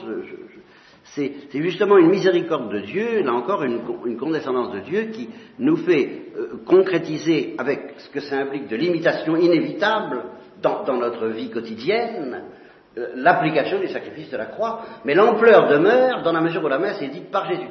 c'est 1.04 1.32
justement 1.52 1.98
une 1.98 2.10
miséricorde 2.10 2.72
de 2.72 2.80
Dieu, 2.80 3.22
là 3.22 3.32
encore 3.32 3.62
une, 3.64 4.16
condescendance 4.16 4.72
de 4.72 4.80
Dieu 4.80 5.04
qui 5.12 5.28
nous 5.58 5.76
fait 5.76 6.26
euh, 6.36 6.62
concrétiser 6.66 7.54
avec 7.58 7.94
ce 7.98 8.10
que 8.10 8.20
ça 8.20 8.36
implique 8.36 8.68
de 8.68 8.76
l'imitation 8.76 9.36
inévitable 9.36 10.24
dans, 10.62 10.84
notre 10.96 11.28
vie 11.28 11.50
quotidienne 11.50 12.44
euh, 12.96 13.08
l'application 13.16 13.80
du 13.80 13.88
sacrifice 13.88 14.30
de 14.30 14.36
la 14.36 14.46
croix, 14.46 14.82
mais 15.04 15.14
l'ampleur 15.14 15.68
demeure 15.68 16.22
dans 16.22 16.32
la 16.32 16.40
mesure 16.40 16.62
où 16.64 16.68
la 16.68 16.78
messe 16.78 17.00
est 17.02 17.08
dite 17.08 17.30
par 17.30 17.48
Jésus. 17.48 17.68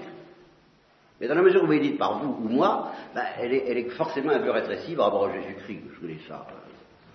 Mais 1.21 1.27
dans 1.27 1.35
la 1.35 1.41
mesure 1.41 1.63
où 1.63 1.71
elle 1.71 1.79
est 1.79 1.89
dite 1.89 1.97
par 1.97 2.19
vous 2.19 2.45
ou 2.45 2.49
moi, 2.49 2.91
ben, 3.13 3.23
elle, 3.39 3.53
est, 3.53 3.89
forcément 3.91 4.31
un 4.31 4.39
peu 4.39 4.51
rétrécie 4.51 4.95
par 4.95 5.05
rapport 5.05 5.27
à 5.27 5.33
Jésus-Christ. 5.33 5.81
Je 5.93 5.99
vous 5.99 6.07
dis 6.07 6.21
ça. 6.27 6.45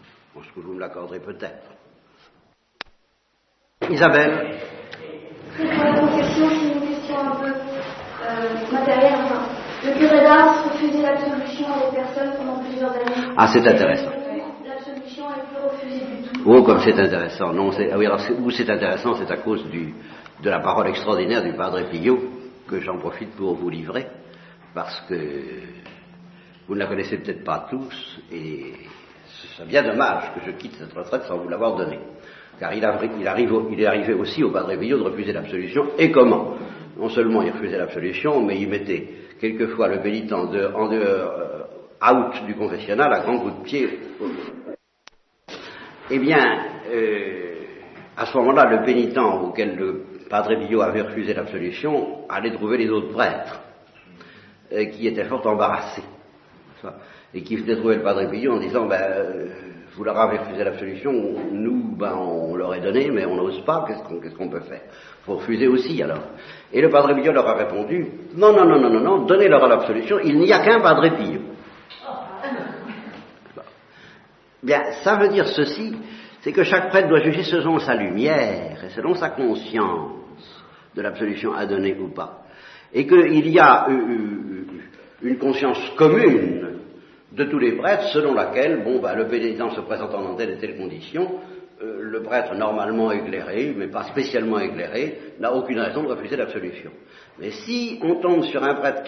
Je 0.03 0.41
pense 0.41 0.51
que 0.51 0.61
vous 0.61 0.75
me 0.75 0.81
l'accorderez 0.81 1.21
peut-être. 1.21 1.71
Isabelle 3.91 4.59
La 5.59 6.01
confession, 6.01 6.49
c'est 6.51 6.73
une 6.75 6.81
question 6.81 7.17
un 7.19 7.37
peu 7.37 7.47
euh, 7.47 8.73
matérielle. 8.73 9.15
Enfin, 9.25 9.43
le 9.85 9.93
curé 9.93 10.21
d'Ars 10.21 10.65
refusait 10.65 11.03
l'absolution 11.03 11.67
à 11.69 11.91
des 11.91 11.97
personnes 11.97 12.33
pendant 12.39 12.59
plusieurs 12.59 12.91
années. 12.91 13.33
Ah, 13.37 13.47
c'est 13.53 13.67
intéressant. 13.67 14.11
L'absolution 14.67 15.25
est 15.31 15.47
plus 15.47 15.63
refusée 15.63 16.05
du 16.07 16.29
tout. 16.29 16.41
Oh, 16.45 16.63
comme 16.65 16.81
c'est 16.81 16.99
intéressant. 16.99 17.53
Non, 17.53 17.71
c'est, 17.71 17.91
ah 17.93 17.99
oui, 17.99 18.07
alors 18.07 18.21
où 18.41 18.51
c'est 18.51 18.69
intéressant, 18.69 19.15
c'est 19.15 19.31
à 19.31 19.37
cause 19.37 19.65
du, 19.71 19.95
de 20.43 20.51
la 20.51 20.59
parole 20.59 20.89
extraordinaire 20.89 21.45
du 21.45 21.53
Padre 21.53 21.83
Pio 21.89 22.19
que 22.67 22.81
j'en 22.81 22.99
profite 22.99 23.37
pour 23.37 23.55
vous 23.55 23.69
livrer, 23.71 24.09
parce 24.75 25.01
que 25.09 25.15
vous 26.67 26.75
ne 26.75 26.81
la 26.81 26.87
connaissez 26.87 27.19
peut-être 27.19 27.45
pas 27.45 27.67
tous, 27.71 28.21
et 28.33 28.73
c'est 29.57 29.69
bien 29.69 29.83
dommage 29.83 30.33
que 30.35 30.41
je 30.47 30.51
quitte 30.53 30.75
cette 30.79 30.95
retraite 30.95 31.23
sans 31.25 31.37
vous 31.37 31.49
l'avoir 31.49 31.77
donnée. 31.77 32.01
Car 32.59 32.73
il, 32.73 32.85
est 32.85 33.87
arrivé 33.87 34.15
aussi 34.15 34.43
au 34.45 34.51
Padre 34.51 34.77
Pio 34.77 34.99
de 34.99 35.03
refuser 35.03 35.33
l'absolution, 35.33 35.87
et 35.99 36.11
comment? 36.11 36.55
Non 36.97 37.09
seulement 37.09 37.43
il 37.43 37.51
refusait 37.51 37.79
l'absolution, 37.79 38.41
mais 38.43 38.61
il 38.61 38.69
mettait 38.69 39.09
quelquefois 39.41 39.89
le 39.89 40.01
pénitent 40.01 40.33
en 40.33 40.47
dehors, 40.47 40.93
euh, 40.93 41.63
out 42.01 42.47
du 42.47 42.55
confessionnal 42.55 43.13
à 43.13 43.21
grand 43.21 43.39
coup 43.39 43.51
de 43.51 43.65
pied. 43.65 43.89
Eh 46.11 46.19
bien, 46.19 46.39
euh, 46.91 47.55
à 48.17 48.27
ce 48.27 48.37
moment-là, 48.39 48.67
le 48.71 48.85
pénitent 48.85 49.19
auquel 49.19 49.77
le 49.77 50.05
Padre 50.31 50.55
Pio 50.67 50.81
avait 50.83 51.03
refusé 51.03 51.35
l'absolution 51.35 52.29
allait 52.29 52.53
trouver 52.53 52.79
les 52.79 52.91
autres 52.91 53.13
prêtres, 53.13 53.61
euh, 54.73 54.85
qui 54.87 55.07
étaient 55.07 55.25
fort 55.25 55.47
embarrassés, 55.47 56.05
et 57.35 57.43
qui 57.43 57.57
venaient 57.57 57.77
trouver 57.77 57.97
le 57.97 58.03
Padre 58.03 58.31
Pio 58.31 58.53
en 58.53 58.59
disant, 58.59 58.87
ben, 58.87 59.49
vous 59.97 60.05
leur 60.05 60.19
avez 60.19 60.39
refusé 60.39 60.63
l'absolution, 60.63 61.13
nous, 61.53 61.97
ben, 61.97 62.15
on 62.15 62.55
l'aurait 62.55 62.81
donné, 62.81 63.11
mais 63.11 63.25
on 63.27 63.37
n'ose 63.37 63.65
pas, 63.65 63.85
qu'est-ce 63.87 64.35
qu'on 64.35 64.49
peut 64.49 64.61
faire? 64.61 64.83
Faut 65.25 65.35
refuser 65.35 65.67
aussi, 65.67 66.01
alors. 66.03 66.23
Et 66.73 66.81
le 66.81 66.91
Padre 66.91 67.15
Pio 67.15 67.33
leur 67.33 67.49
a 67.49 67.55
répondu, 67.55 68.07
non, 68.37 68.53
non, 68.53 68.65
non, 68.65 68.79
non, 68.79 68.91
non, 68.91 69.01
non, 69.01 69.27
donnez-leur 69.27 69.67
l'absolution, 69.67 70.19
il 70.21 70.39
n'y 70.39 70.53
a 70.53 70.65
qu'un 70.65 70.81
Padre 70.81 71.09
Pio. 71.17 71.41
Bien, 74.63 74.93
ça 75.03 75.17
veut 75.17 75.29
dire 75.29 75.47
ceci, 75.49 75.95
c'est 76.41 76.53
que 76.53 76.63
chaque 76.63 76.89
prêtre 76.89 77.09
doit 77.09 77.21
juger 77.21 77.43
selon 77.43 77.79
sa 77.81 77.95
lumière 77.95 78.83
et 78.85 78.91
selon 78.91 79.15
sa 79.15 79.31
conscience 79.31 80.13
de 80.95 81.03
l'absolution 81.03 81.53
à 81.53 81.67
donner 81.67 81.97
ou 82.01 82.09
pas. 82.09 82.45
Et 82.93 83.07
qu'il 83.07 83.49
y 83.49 83.59
a 83.59 83.89
une 83.89 85.39
conscience 85.39 85.79
commune 85.97 86.74
de 87.35 87.45
tous 87.45 87.59
les 87.59 87.73
prêtres, 87.73 88.09
selon 88.13 88.35
laquelle, 88.35 88.83
bon, 88.85 89.01
bah, 89.01 89.15
le 89.15 89.27
pénitent 89.27 89.59
se 89.75 89.81
présentant 89.81 90.23
dans 90.23 90.35
telle 90.35 90.51
et 90.51 90.59
telle 90.59 90.77
condition, 90.77 91.41
euh, 91.83 91.99
le 92.01 92.23
prêtre 92.23 92.55
normalement 92.55 93.11
éclairé, 93.11 93.75
mais 93.77 93.89
pas 93.89 94.05
spécialement 94.05 94.61
éclairé, 94.61 95.19
n'a 95.41 95.53
aucune 95.53 95.81
raison 95.81 96.05
de 96.05 96.09
refuser 96.09 96.37
l'absolution. 96.37 96.91
Mais 97.41 97.51
si 97.51 97.99
on 98.03 98.17
tombe 98.21 98.45
sur 98.45 98.63
un 98.63 98.75
prêtre 98.75 99.03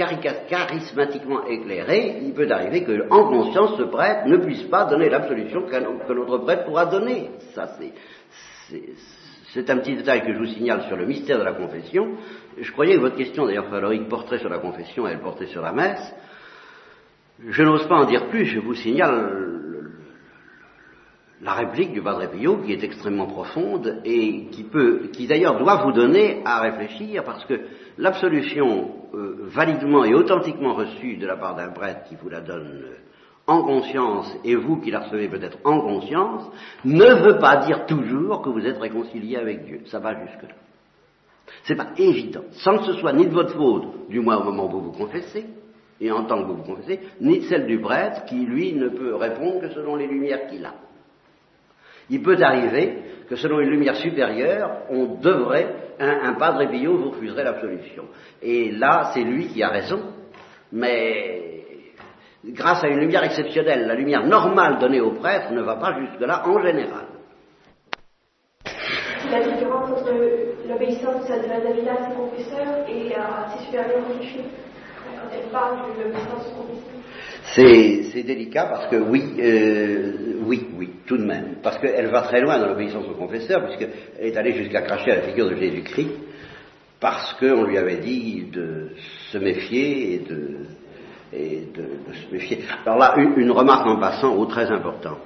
charismatiquement 0.49 1.47
éclairé, 1.47 2.19
il 2.23 2.35
peut 2.35 2.51
arriver 2.51 2.83
que, 2.83 3.09
en 3.11 3.29
conscience, 3.29 3.77
ce 3.79 3.85
prêtre 3.85 4.27
ne 4.27 4.39
puisse 4.39 4.65
pas 4.65 4.87
donner 4.87 5.09
l'absolution 5.09 5.63
que 5.63 6.13
notre 6.13 6.39
prêtre 6.39 6.65
pourra 6.65 6.87
donner. 6.87 7.31
Ça, 7.55 7.69
c'est 9.55 9.71
un 9.71 9.79
petit 9.79 9.95
détail 9.95 10.23
que 10.27 10.33
je 10.33 10.39
vous 10.39 10.47
signale 10.47 10.83
sur 10.89 10.97
le 10.97 11.07
mystère 11.07 11.39
de 11.39 11.45
la 11.45 11.53
confession. 11.53 12.17
Je 12.59 12.73
croyais 12.73 12.97
que 12.97 13.01
votre 13.01 13.17
question, 13.17 13.47
d'ailleurs, 13.47 13.67
Frédéric, 13.67 14.09
porterait 14.09 14.41
sur 14.41 14.49
la 14.49 14.59
confession 14.59 15.07
et 15.07 15.13
elle 15.13 15.21
portait 15.21 15.47
sur 15.47 15.63
la 15.63 15.71
messe. 15.71 16.15
Je 17.39 17.63
n'ose 17.63 17.87
pas 17.87 17.97
en 17.97 18.07
dire 18.07 18.29
plus, 18.29 18.47
je 18.47 18.61
vous 18.61 18.75
signale 18.75 19.47
la 21.43 21.53
réplique 21.53 21.93
du 21.93 22.01
Padre 22.01 22.31
Pio 22.31 22.59
qui 22.59 22.73
est 22.73 22.83
extrêmement 22.83 23.27
profonde 23.27 24.01
et 24.05 24.47
qui 24.47 24.65
peut, 24.65 25.11
qui 25.13 25.27
d'ailleurs 25.27 25.59
doit 25.59 25.85
vous 25.85 25.93
donner 25.93 26.41
à 26.45 26.61
réfléchir 26.61 27.25
parce 27.25 27.45
que 27.45 27.61
l'absolution 27.99 28.91
euh, 29.15 29.37
validement 29.43 30.05
et 30.05 30.15
authentiquement 30.15 30.75
reçue 30.75 31.19
de 31.19 31.27
la 31.27 31.37
part 31.37 31.55
d'un 31.55 31.71
prêtre 31.71 32.05
qui 32.09 32.17
vous 32.17 32.31
la 32.31 32.41
donne 32.41 32.85
en 33.47 33.63
conscience 33.63 34.35
et 34.45 34.57
vous 34.57 34.81
qui 34.81 34.91
la 34.91 35.01
recevez 35.01 35.29
peut-être 35.29 35.59
en 35.65 35.81
conscience 35.81 36.51
ne 36.85 37.05
veut 37.23 37.39
pas 37.39 37.59
dire 37.67 37.87
toujours 37.87 38.43
que 38.43 38.49
vous 38.49 38.67
êtes 38.67 38.79
réconcilié 38.79 39.37
avec 39.37 39.67
Dieu. 39.67 39.83
Ça 39.87 40.01
va 40.01 40.15
jusque 40.15 40.43
là. 40.43 40.55
C'est 41.65 41.77
pas 41.77 41.91
évident, 41.97 42.43
sans 42.51 42.79
que 42.79 42.87
ce 42.87 42.95
soit 42.95 43.13
ni 43.13 43.27
de 43.27 43.33
votre 43.33 43.55
faute, 43.55 44.09
du 44.09 44.21
moins 44.21 44.39
au 44.39 44.45
moment 44.45 44.67
où 44.67 44.71
vous 44.71 44.91
vous 44.91 44.99
confessez, 44.99 45.47
et 46.01 46.11
en 46.11 46.25
tant 46.25 46.43
que 46.43 46.53
vous 46.53 46.63
confessez, 46.63 47.01
ni 47.21 47.43
celle 47.45 47.67
du 47.67 47.81
prêtre 47.81 48.25
qui, 48.27 48.45
lui, 48.45 48.75
ne 48.75 48.89
peut 48.89 49.15
répondre 49.15 49.61
que 49.61 49.71
selon 49.71 49.97
les 49.97 50.07
lumières 50.07 50.47
qu'il 50.49 50.65
a. 50.65 50.75
Il 52.11 52.23
peut 52.23 52.37
arriver 52.41 52.99
que 53.29 53.37
selon 53.37 53.61
une 53.61 53.71
lumière 53.71 53.97
supérieure, 53.97 54.83
on 54.91 55.17
devrait, 55.17 55.75
un, 55.99 56.31
un 56.31 56.35
padre 56.35 56.69
Pio 56.71 56.97
vous 56.97 57.11
refuserait 57.11 57.45
l'absolution. 57.45 58.05
Et 58.43 58.71
là, 58.73 59.11
c'est 59.13 59.23
lui 59.23 59.49
qui 59.49 59.63
a 59.63 59.69
raison, 59.69 60.01
mais 60.71 61.47
grâce 62.45 62.85
à 62.85 62.89
une 62.89 63.01
lumière 63.01 63.25
exceptionnelle, 63.25 63.87
la 63.87 63.95
lumière 63.95 64.25
normale 64.27 64.79
donnée 64.79 65.01
au 65.01 65.13
prêtre 65.13 65.53
ne 65.53 65.63
va 65.63 65.77
pas 65.77 65.99
jusque-là 65.99 66.47
en 66.47 66.63
général. 66.63 67.07
La 69.31 69.41
différence 69.41 69.91
entre 69.91 70.13
l'obéissance 70.69 71.27
de 71.27 71.49
la 71.49 71.61
David 71.61 71.89
à 71.89 72.09
ses 72.09 72.15
confesseurs 72.15 72.89
et 72.89 73.13
à 73.17 73.49
ses 73.51 73.65
supérieurs 73.65 74.07
religieux 74.09 74.45
c'est 78.13 78.23
délicat 78.23 78.65
parce 78.67 78.87
que 78.89 78.97
oui, 78.97 79.35
euh, 79.39 80.13
oui, 80.45 80.67
oui, 80.77 80.91
tout 81.07 81.17
de 81.17 81.25
même. 81.25 81.57
Parce 81.63 81.79
qu'elle 81.79 82.09
va 82.09 82.23
très 82.23 82.41
loin 82.41 82.59
dans 82.59 82.67
l'obéissance 82.67 83.07
au 83.09 83.15
confesseur, 83.15 83.65
puisqu'elle 83.65 83.93
est 84.21 84.37
allée 84.37 84.53
jusqu'à 84.55 84.83
cracher 84.83 85.13
à 85.13 85.17
la 85.17 85.23
figure 85.23 85.49
de 85.49 85.55
Jésus-Christ, 85.57 86.11
parce 87.01 87.35
qu'on 87.35 87.65
lui 87.65 87.79
avait 87.79 87.99
dit 87.99 88.47
de 88.53 88.91
se 89.31 89.39
méfier 89.39 90.15
et 90.15 90.19
de, 90.19 91.85
se 92.13 92.33
méfier. 92.33 92.65
Alors 92.85 92.99
là, 92.99 93.15
une, 93.17 93.51
remarque 93.51 93.87
en 93.87 93.99
passant, 93.99 94.35
au 94.37 94.47
très 94.47 94.71
importante. 94.71 95.19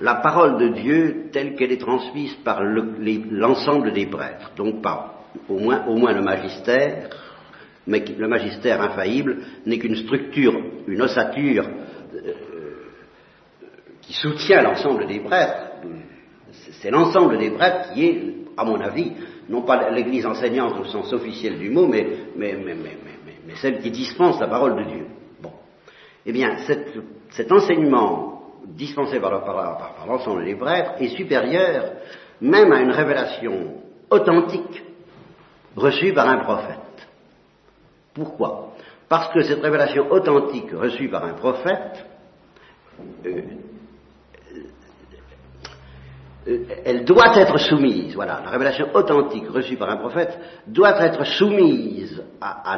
La 0.00 0.16
parole 0.16 0.58
de 0.58 0.68
Dieu, 0.68 1.24
telle 1.32 1.56
qu'elle 1.56 1.72
est 1.72 1.80
transmise 1.80 2.34
par 2.44 2.62
l'ensemble 2.62 3.92
des 3.92 4.06
prêtres, 4.06 4.52
donc 4.56 4.80
par 4.82 5.14
au 5.48 5.58
moins 5.58 6.12
le 6.12 6.22
magistère, 6.22 7.10
mais 7.88 8.04
le 8.16 8.28
magistère 8.28 8.80
infaillible 8.82 9.38
n'est 9.64 9.78
qu'une 9.78 9.96
structure, 9.96 10.54
une 10.86 11.00
ossature 11.00 11.66
euh, 12.14 12.32
qui 14.02 14.12
soutient 14.12 14.62
l'ensemble 14.62 15.06
des 15.06 15.20
prêtres. 15.20 15.72
C'est 16.82 16.90
l'ensemble 16.90 17.38
des 17.38 17.50
prêtres 17.50 17.92
qui 17.92 18.04
est, 18.04 18.22
à 18.58 18.64
mon 18.64 18.78
avis, 18.78 19.12
non 19.48 19.62
pas 19.62 19.90
l'Église 19.90 20.26
enseignante 20.26 20.78
au 20.78 20.84
sens 20.84 21.12
officiel 21.14 21.58
du 21.58 21.70
mot, 21.70 21.86
mais, 21.86 22.06
celle 23.56 23.80
qui 23.80 23.90
dispense 23.90 24.38
la 24.38 24.48
parole 24.48 24.76
de 24.76 24.90
Dieu. 24.90 25.06
Bon. 25.42 25.52
Eh 26.26 26.32
bien, 26.32 26.58
cet 27.30 27.50
enseignement 27.50 28.42
dispensé 28.66 29.18
par 29.18 30.06
l'ensemble 30.06 30.44
des 30.44 30.56
prêtres 30.56 30.92
est 31.00 31.16
supérieur 31.16 31.92
même 32.42 32.70
à 32.70 32.82
une 32.82 32.90
révélation 32.90 33.78
authentique 34.10 34.84
reçue 35.74 36.12
par 36.12 36.28
un 36.28 36.38
prophète. 36.44 36.87
Pourquoi? 38.18 38.72
Parce 39.08 39.32
que 39.32 39.42
cette 39.42 39.62
révélation 39.62 40.10
authentique 40.10 40.72
reçue 40.72 41.08
par 41.08 41.24
un 41.24 41.34
prophète, 41.34 42.04
euh, 43.24 43.42
euh, 46.48 46.58
elle 46.84 47.04
doit 47.04 47.36
être 47.36 47.58
soumise, 47.58 48.14
voilà, 48.14 48.42
la 48.44 48.50
révélation 48.50 48.88
authentique 48.92 49.48
reçue 49.48 49.76
par 49.76 49.90
un 49.90 49.98
prophète 49.98 50.36
doit 50.66 51.00
être 51.00 51.24
soumise 51.24 52.22
à, 52.40 52.76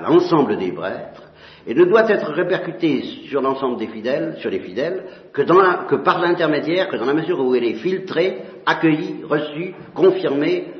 l'ensemble 0.00 0.56
des 0.58 0.72
prêtres 0.72 1.22
et 1.66 1.74
ne 1.74 1.84
doit 1.84 2.08
être 2.08 2.30
répercutée 2.30 3.02
sur 3.28 3.42
l'ensemble 3.42 3.78
des 3.78 3.88
fidèles, 3.88 4.36
sur 4.38 4.50
les 4.50 4.60
fidèles, 4.60 5.04
que, 5.32 5.42
que 5.42 5.96
par 5.96 6.20
l'intermédiaire, 6.20 6.88
que 6.88 6.96
dans 6.96 7.06
la 7.06 7.14
mesure 7.14 7.40
où 7.40 7.54
elle 7.56 7.64
est 7.64 7.74
filtrée, 7.74 8.42
accueillie, 8.64 9.24
reçue, 9.24 9.74
confirmée, 9.92 10.75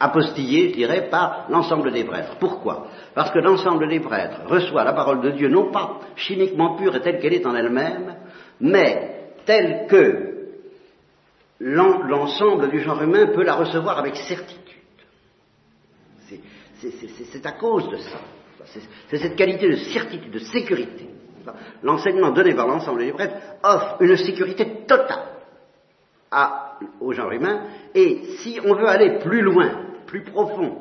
apostillé, 0.00 0.70
je 0.70 0.74
dirais, 0.74 1.08
par 1.10 1.46
l'ensemble 1.48 1.92
des 1.92 2.04
prêtres. 2.04 2.36
Pourquoi? 2.38 2.88
Parce 3.14 3.30
que 3.30 3.38
l'ensemble 3.38 3.88
des 3.88 4.00
prêtres 4.00 4.40
reçoit 4.46 4.84
la 4.84 4.92
parole 4.92 5.20
de 5.20 5.30
Dieu 5.30 5.48
non 5.48 5.70
pas 5.70 6.00
chimiquement 6.16 6.76
pure 6.76 6.96
et 6.96 7.00
telle 7.00 7.20
qu'elle 7.20 7.34
est 7.34 7.46
en 7.46 7.54
elle-même, 7.54 8.16
mais 8.60 9.32
telle 9.44 9.86
que 9.88 10.34
l'ensemble 11.60 12.70
du 12.70 12.80
genre 12.80 13.02
humain 13.02 13.26
peut 13.26 13.44
la 13.44 13.54
recevoir 13.54 13.98
avec 13.98 14.16
certitude. 14.16 14.60
C'est 17.32 17.46
à 17.46 17.52
cause 17.52 17.88
de 17.88 17.96
ça. 17.98 18.18
C'est 19.08 19.18
cette 19.18 19.36
qualité 19.36 19.68
de 19.68 19.76
certitude, 19.76 20.32
de 20.32 20.38
sécurité, 20.38 21.08
L'enseignement 21.82 22.30
donné 22.30 22.54
par 22.54 22.66
l'ensemble 22.66 23.04
des 23.04 23.12
prêtres 23.12 23.36
offre 23.62 23.96
une 24.00 24.16
sécurité 24.16 24.84
totale 24.86 25.28
aux 27.00 27.12
gens 27.12 27.30
humains, 27.30 27.62
et 27.94 28.22
si 28.38 28.58
on 28.64 28.74
veut 28.74 28.88
aller 28.88 29.18
plus 29.18 29.40
loin, 29.40 29.70
plus 30.06 30.22
profond 30.22 30.78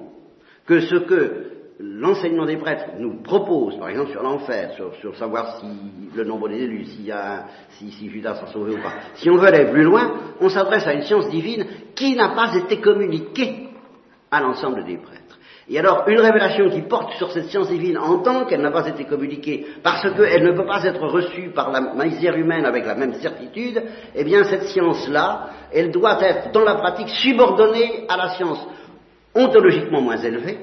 que 0.65 0.79
ce 0.79 0.95
que 0.95 1.51
l'enseignement 1.79 2.45
des 2.45 2.57
prêtres 2.57 2.85
nous 2.99 3.21
propose, 3.21 3.77
par 3.77 3.89
exemple 3.89 4.11
sur 4.11 4.23
l'enfer, 4.23 4.71
sur, 5.01 5.15
savoir 5.15 5.59
si 5.59 5.67
le 6.15 6.23
nombre 6.23 6.49
des 6.49 6.57
élus, 6.57 6.85
si, 6.85 7.91
si 7.91 8.09
Judas 8.09 8.35
s'en 8.35 8.47
sauvé 8.47 8.73
ou 8.73 8.81
pas, 8.81 8.93
si 9.15 9.29
on 9.29 9.37
veut 9.37 9.47
aller 9.47 9.71
plus 9.71 9.83
loin, 9.83 10.13
on 10.39 10.49
s'adresse 10.49 10.87
à 10.87 10.93
une 10.93 11.03
science 11.03 11.29
divine 11.29 11.65
qui 11.95 12.15
n'a 12.15 12.29
pas 12.29 12.55
été 12.55 12.79
communiquée 12.79 13.69
à 14.31 14.41
l'ensemble 14.41 14.83
des 14.85 14.97
prêtres. 14.97 15.39
Et 15.69 15.79
alors, 15.79 16.03
une 16.07 16.19
révélation 16.19 16.69
qui 16.69 16.81
porte 16.81 17.13
sur 17.13 17.31
cette 17.31 17.45
science 17.45 17.69
divine 17.69 17.97
en 17.97 18.19
tant 18.19 18.45
qu'elle 18.45 18.61
n'a 18.61 18.71
pas 18.71 18.87
été 18.87 19.05
communiquée, 19.05 19.65
parce 19.81 20.01
qu'elle 20.13 20.43
ne 20.43 20.51
peut 20.51 20.65
pas 20.65 20.83
être 20.83 21.07
reçue 21.07 21.51
par 21.51 21.71
la 21.71 22.03
misère 22.03 22.35
humaine 22.35 22.65
avec 22.65 22.85
la 22.85 22.95
même 22.95 23.13
certitude, 23.15 23.81
eh 24.13 24.23
bien, 24.23 24.43
cette 24.43 24.63
science-là, 24.63 25.49
elle 25.71 25.91
doit 25.91 26.21
être, 26.21 26.51
dans 26.51 26.65
la 26.65 26.75
pratique, 26.75 27.09
subordonnée 27.09 28.05
à 28.09 28.17
la 28.17 28.29
science 28.35 28.59
ontologiquement 29.33 30.01
moins 30.01 30.17
élevée, 30.17 30.57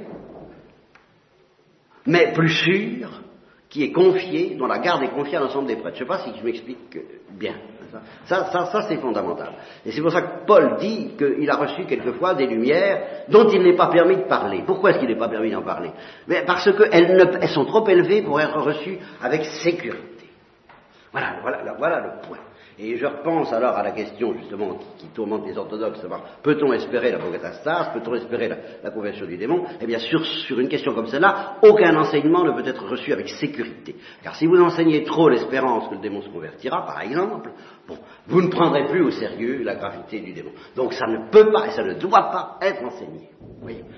mais 2.07 2.33
plus 2.33 2.51
sûre, 2.51 3.11
qui 3.71 3.85
est 3.85 3.93
confiée, 3.93 4.57
dont 4.59 4.67
la 4.67 4.81
garde 4.81 5.03
est 5.03 5.11
confiée 5.11 5.37
à 5.37 5.41
l'ensemble 5.41 5.69
des 5.69 5.77
prêtres. 5.77 5.97
Je 5.97 6.05
ne 6.05 6.09
sais 6.09 6.17
pas 6.17 6.25
si 6.25 6.39
je 6.39 6.45
m'explique 6.45 6.99
bien. 7.31 7.55
Ça, 8.27 8.45
ça, 8.51 8.67
ça 8.67 8.83
c'est 8.83 8.97
fondamental. 8.97 9.53
Et 9.85 9.93
c'est 9.93 10.01
pour 10.01 10.13
ça 10.13 10.23
que 10.23 10.47
Paul 10.47 10.77
dit 10.79 11.13
qu'il 11.17 11.51
a 11.51 11.57
reçu 11.57 11.85
quelquefois 11.85 12.35
des 12.35 12.47
lumières 12.47 13.25
dont 13.29 13.49
il 13.49 13.63
n'est 13.63 13.77
pas 13.77 13.89
permis 13.89 14.17
de 14.17 14.23
parler. 14.23 14.63
Pourquoi 14.67 14.91
est-ce 14.91 14.99
qu'il 14.99 15.09
n'est 15.09 15.19
pas 15.19 15.29
permis 15.29 15.51
d'en 15.51 15.63
parler? 15.63 15.91
Mais 16.27 16.45
Parce 16.45 16.71
qu'elles 16.73 17.39
elles 17.41 17.49
sont 17.49 17.65
trop 17.65 17.87
élevées 17.89 18.23
pour 18.23 18.41
être 18.41 18.59
reçues 18.59 18.99
avec 19.23 19.45
sécurité. 19.45 20.29
Voilà, 21.13 21.39
voilà, 21.43 21.75
voilà 21.77 22.01
le 22.01 22.27
point. 22.27 22.39
Et 22.83 22.97
je 22.97 23.05
repense 23.05 23.53
alors 23.53 23.77
à 23.77 23.83
la 23.83 23.91
question 23.91 24.33
justement 24.33 24.79
qui, 24.97 25.09
tourmente 25.09 25.47
les 25.47 25.59
orthodoxes, 25.59 26.01
savoir 26.01 26.23
peut-on 26.43 26.73
espérer 26.73 27.13
la 27.13 27.19
peut-on 27.19 28.15
espérer 28.15 28.49
la, 28.83 28.91
conversion 28.91 29.27
du 29.27 29.37
démon? 29.37 29.65
Eh 29.83 29.87
bien 29.87 29.99
sur 29.99 30.59
une 30.59 30.69
question 30.69 30.95
comme 30.95 31.07
celle-là, 31.07 31.57
aucun 31.63 31.95
enseignement 31.99 32.43
ne 32.43 32.53
peut 32.53 32.67
être 32.67 32.89
reçu 32.89 33.13
avec 33.13 33.29
sécurité. 33.29 33.97
Car 34.23 34.35
si 34.35 34.47
vous 34.47 34.59
enseignez 34.59 35.05
trop 35.05 35.29
l'espérance 35.29 35.89
que 35.89 35.95
le 35.97 36.01
démon 36.01 36.23
se 36.23 36.31
convertira, 36.31 36.87
par 36.87 37.03
exemple, 37.03 37.51
vous 38.27 38.43
ne 38.43 38.49
prendrez 38.49 38.87
plus 38.89 39.03
au 39.03 39.11
sérieux 39.11 39.63
la 39.63 39.75
gravité 39.75 40.21
du 40.21 40.33
démon. 40.33 40.51
Donc 40.77 40.93
ça 40.93 41.07
ne 41.07 41.31
peut 41.31 41.51
pas 41.51 41.67
et 41.67 41.71
ça 41.71 41.83
ne 41.83 41.95
doit 41.95 42.31
pas 42.31 42.59
être 42.63 42.83
enseigné. 42.85 43.31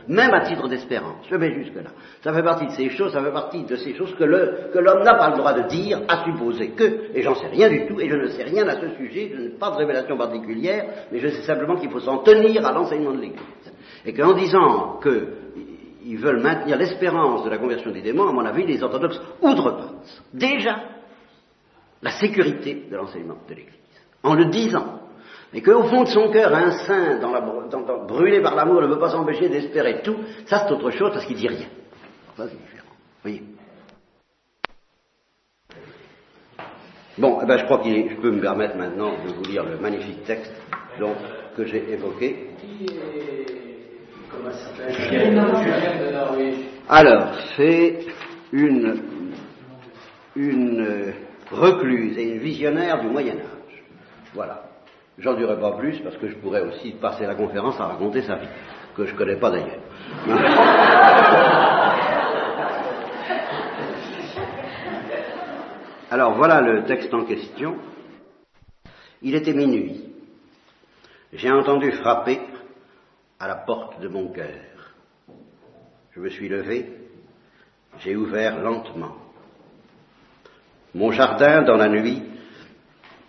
Même 0.09 0.35
à 0.35 0.41
titre 0.41 0.69
d'espérance, 0.69 1.25
je 1.31 1.37
vais 1.37 1.53
jusque-là. 1.55 1.91
Ça 2.23 2.33
fait 2.33 2.43
partie 2.43 2.67
de 2.67 2.73
ces 2.73 2.91
choses, 2.91 3.13
ça 3.13 3.23
fait 3.23 3.31
partie 3.31 3.63
de 3.63 3.77
ces 3.77 3.95
choses 3.95 4.15
que 4.17 4.25
l'homme 4.25 5.05
n'a 5.05 5.15
pas 5.15 5.31
le 5.31 5.37
droit 5.37 5.53
de 5.53 5.69
dire, 5.69 6.01
à 6.09 6.25
supposer 6.25 6.71
que, 6.71 7.15
et 7.15 7.23
j'en 7.23 7.35
sais 7.37 7.47
rien 7.47 7.69
du 7.69 7.87
tout, 7.87 8.01
et 8.01 8.09
je 8.09 8.17
ne 8.17 8.27
sais 8.27 8.43
rien 8.43 8.67
à 8.67 8.81
ce 8.81 8.97
sujet, 8.97 9.31
je 9.33 9.41
n'ai 9.41 9.49
pas 9.51 9.71
de 9.71 9.77
révélation 9.77 10.17
particulière, 10.17 11.07
mais 11.13 11.21
je 11.21 11.29
sais 11.29 11.43
simplement 11.43 11.77
qu'il 11.77 11.91
faut 11.91 12.01
s'en 12.01 12.19
tenir 12.19 12.67
à 12.67 12.73
l'enseignement 12.73 13.13
de 13.13 13.21
l'Église. 13.21 13.41
Et 14.05 14.13
qu'en 14.13 14.33
disant 14.33 14.99
qu'ils 15.01 16.19
veulent 16.19 16.43
maintenir 16.43 16.77
l'espérance 16.77 17.45
de 17.45 17.51
la 17.51 17.59
conversion 17.59 17.93
des 17.93 18.03
démons, 18.03 18.29
à 18.29 18.33
mon 18.33 18.45
avis, 18.45 18.67
les 18.67 18.83
orthodoxes 18.83 19.21
outrepassent 19.41 20.23
déjà 20.35 20.77
la 22.03 22.11
sécurité 22.11 22.87
de 22.91 22.97
l'enseignement 22.97 23.37
de 23.49 23.55
l'Église. 23.55 23.82
En 24.23 24.35
le 24.35 24.47
disant, 24.47 25.01
mais 25.53 25.61
qu'au 25.61 25.83
fond 25.85 26.05
de 26.05 26.09
son 26.09 26.31
cœur, 26.31 26.55
un 26.55 26.71
saint, 26.71 27.19
brûlé 28.07 28.41
par 28.41 28.55
l'amour, 28.55 28.81
ne 28.81 28.87
veut 28.87 28.99
pas 28.99 29.11
s'empêcher 29.11 29.49
d'espérer 29.49 30.01
tout, 30.03 30.17
ça 30.47 30.65
c'est 30.67 30.73
autre 30.73 30.91
chose 30.91 31.11
parce 31.13 31.27
qu'il 31.27 31.37
dit 31.37 31.49
rien. 31.49 31.69
Ça 32.37 32.49
c'est 32.49 32.57
différent. 32.57 32.83
Bon, 37.19 37.41
eh 37.43 37.47
ben, 37.47 37.59
je 37.59 37.65
crois 37.65 37.79
que 37.79 37.91
je 37.91 38.17
peux 38.17 38.31
me 38.31 38.41
permettre 38.41 38.77
maintenant 38.77 39.13
de 39.25 39.33
vous 39.33 39.43
lire 39.45 39.65
le 39.65 39.77
magnifique 39.79 40.25
texte 40.25 40.53
que 41.57 41.67
j'ai 41.67 41.93
évoqué. 41.93 42.49
Alors, 46.89 47.35
c'est 47.57 48.07
une, 48.51 49.03
une 50.35 51.13
recluse 51.51 52.17
et 52.17 52.31
une 52.31 52.39
visionnaire 52.39 53.03
du 53.03 53.09
Moyen 53.09 53.35
Âge. 53.35 53.62
Voilà. 54.35 54.63
J'en 55.19 55.35
dirai 55.35 55.61
pas 55.61 55.73
plus 55.77 55.99
parce 56.01 56.17
que 56.17 56.29
je 56.29 56.37
pourrais 56.37 56.63
aussi 56.63 56.93
passer 56.93 57.27
la 57.27 57.35
conférence 57.35 57.79
à 57.79 57.87
raconter 57.87 58.23
sa 58.23 58.37
vie, 58.37 58.49
que 58.97 59.05
je 59.05 59.13
ne 59.13 59.19
connais 59.19 59.37
pas 59.37 59.51
d'ailleurs. 59.51 59.81
Alors 66.11 66.35
voilà 66.35 66.61
le 66.61 66.85
texte 66.85 67.13
en 67.15 67.25
question. 67.25 67.77
Il 69.23 69.35
était 69.35 69.55
minuit. 69.55 70.13
J'ai 71.33 71.51
entendu 71.51 71.93
frapper 71.93 72.41
à 73.39 73.49
la 73.49 73.57
porte 73.57 74.01
de 74.01 74.09
mon 74.09 74.29
cœur. 74.29 74.49
Je 76.13 76.21
me 76.21 76.29
suis 76.29 76.49
levé, 76.49 76.93
j'ai 78.01 78.15
ouvert 78.17 78.61
lentement. 78.61 79.17
Mon 80.95 81.11
jardin 81.13 81.63
dans 81.63 81.77
la 81.77 81.89
nuit 81.89 82.23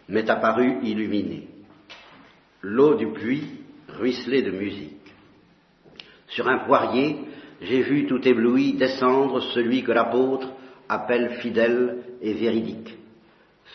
m'est 0.10 0.30
apparu 0.30 0.80
illuminé. 0.84 1.48
L'eau 2.62 2.96
du 2.96 3.08
puits 3.08 3.48
ruisselait 3.88 4.42
de 4.42 4.52
musique. 4.52 4.98
Sur 6.28 6.48
un 6.48 6.60
poirier, 6.60 7.18
j'ai 7.62 7.82
vu 7.82 8.06
tout 8.08 8.28
ébloui 8.28 8.74
descendre 8.74 9.42
celui 9.54 9.84
que 9.84 9.92
l'apôtre 9.92 10.52
appelle 10.90 11.36
fidèle 11.42 12.04
et 12.22 12.34
véridique, 12.34 12.98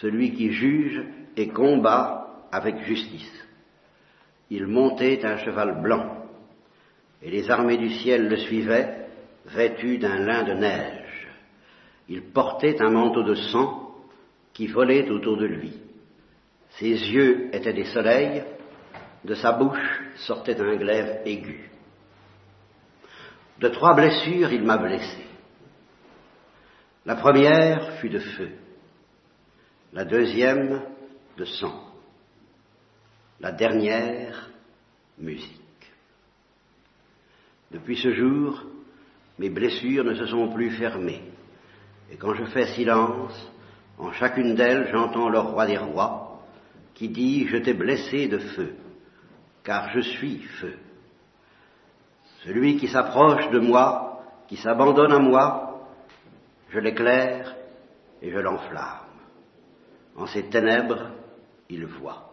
celui 0.00 0.32
qui 0.32 0.52
juge 0.52 1.02
et 1.36 1.48
combat 1.48 2.46
avec 2.52 2.82
justice. 2.82 3.46
Il 4.50 4.66
montait 4.66 5.24
un 5.24 5.36
cheval 5.38 5.80
blanc, 5.82 6.26
et 7.22 7.30
les 7.30 7.50
armées 7.50 7.76
du 7.76 7.90
ciel 7.90 8.28
le 8.28 8.36
suivaient, 8.36 9.06
vêtues 9.46 9.98
d'un 9.98 10.18
lin 10.18 10.44
de 10.44 10.52
neige. 10.54 11.28
Il 12.08 12.22
portait 12.32 12.80
un 12.80 12.90
manteau 12.90 13.22
de 13.22 13.34
sang 13.34 13.94
qui 14.52 14.66
volait 14.66 15.08
autour 15.10 15.36
de 15.36 15.46
lui. 15.46 15.72
Ses 16.76 16.90
yeux 16.90 17.54
étaient 17.54 17.72
des 17.72 17.86
soleils, 17.86 18.44
de 19.24 19.34
sa 19.34 19.52
bouche 19.52 20.02
sortait 20.16 20.60
un 20.60 20.76
glaive 20.76 21.22
aigu. 21.24 21.70
De 23.58 23.68
trois 23.68 23.94
blessures, 23.94 24.52
il 24.52 24.62
m'a 24.62 24.78
blessé. 24.78 25.26
La 27.04 27.16
première 27.16 27.94
fut 27.98 28.10
de 28.10 28.18
feu, 28.18 28.50
la 29.92 30.04
deuxième 30.04 30.82
de 31.36 31.44
sang, 31.44 31.84
la 33.40 33.50
dernière 33.50 34.50
musique. 35.18 35.58
Depuis 37.70 37.96
ce 37.96 38.12
jour, 38.12 38.62
mes 39.38 39.50
blessures 39.50 40.04
ne 40.04 40.14
se 40.14 40.26
sont 40.26 40.52
plus 40.52 40.70
fermées, 40.72 41.22
et 42.10 42.16
quand 42.16 42.34
je 42.34 42.44
fais 42.44 42.66
silence, 42.74 43.34
en 43.98 44.12
chacune 44.12 44.54
d'elles 44.54 44.88
j'entends 44.92 45.28
le 45.28 45.38
roi 45.38 45.66
des 45.66 45.78
rois 45.78 46.27
qui 46.98 47.08
dit 47.08 47.46
Je 47.46 47.58
t'ai 47.58 47.74
blessé 47.74 48.26
de 48.26 48.38
feu, 48.38 48.74
car 49.62 49.90
je 49.90 50.00
suis 50.00 50.40
feu. 50.60 50.74
Celui 52.44 52.76
qui 52.76 52.88
s'approche 52.88 53.48
de 53.50 53.60
moi, 53.60 54.20
qui 54.48 54.56
s'abandonne 54.56 55.12
à 55.12 55.20
moi, 55.20 55.86
je 56.70 56.80
l'éclaire 56.80 57.54
et 58.20 58.30
je 58.30 58.38
l'enflamme. 58.38 59.06
En 60.16 60.26
ces 60.26 60.48
ténèbres, 60.48 61.12
il 61.70 61.86
voit. 61.86 62.32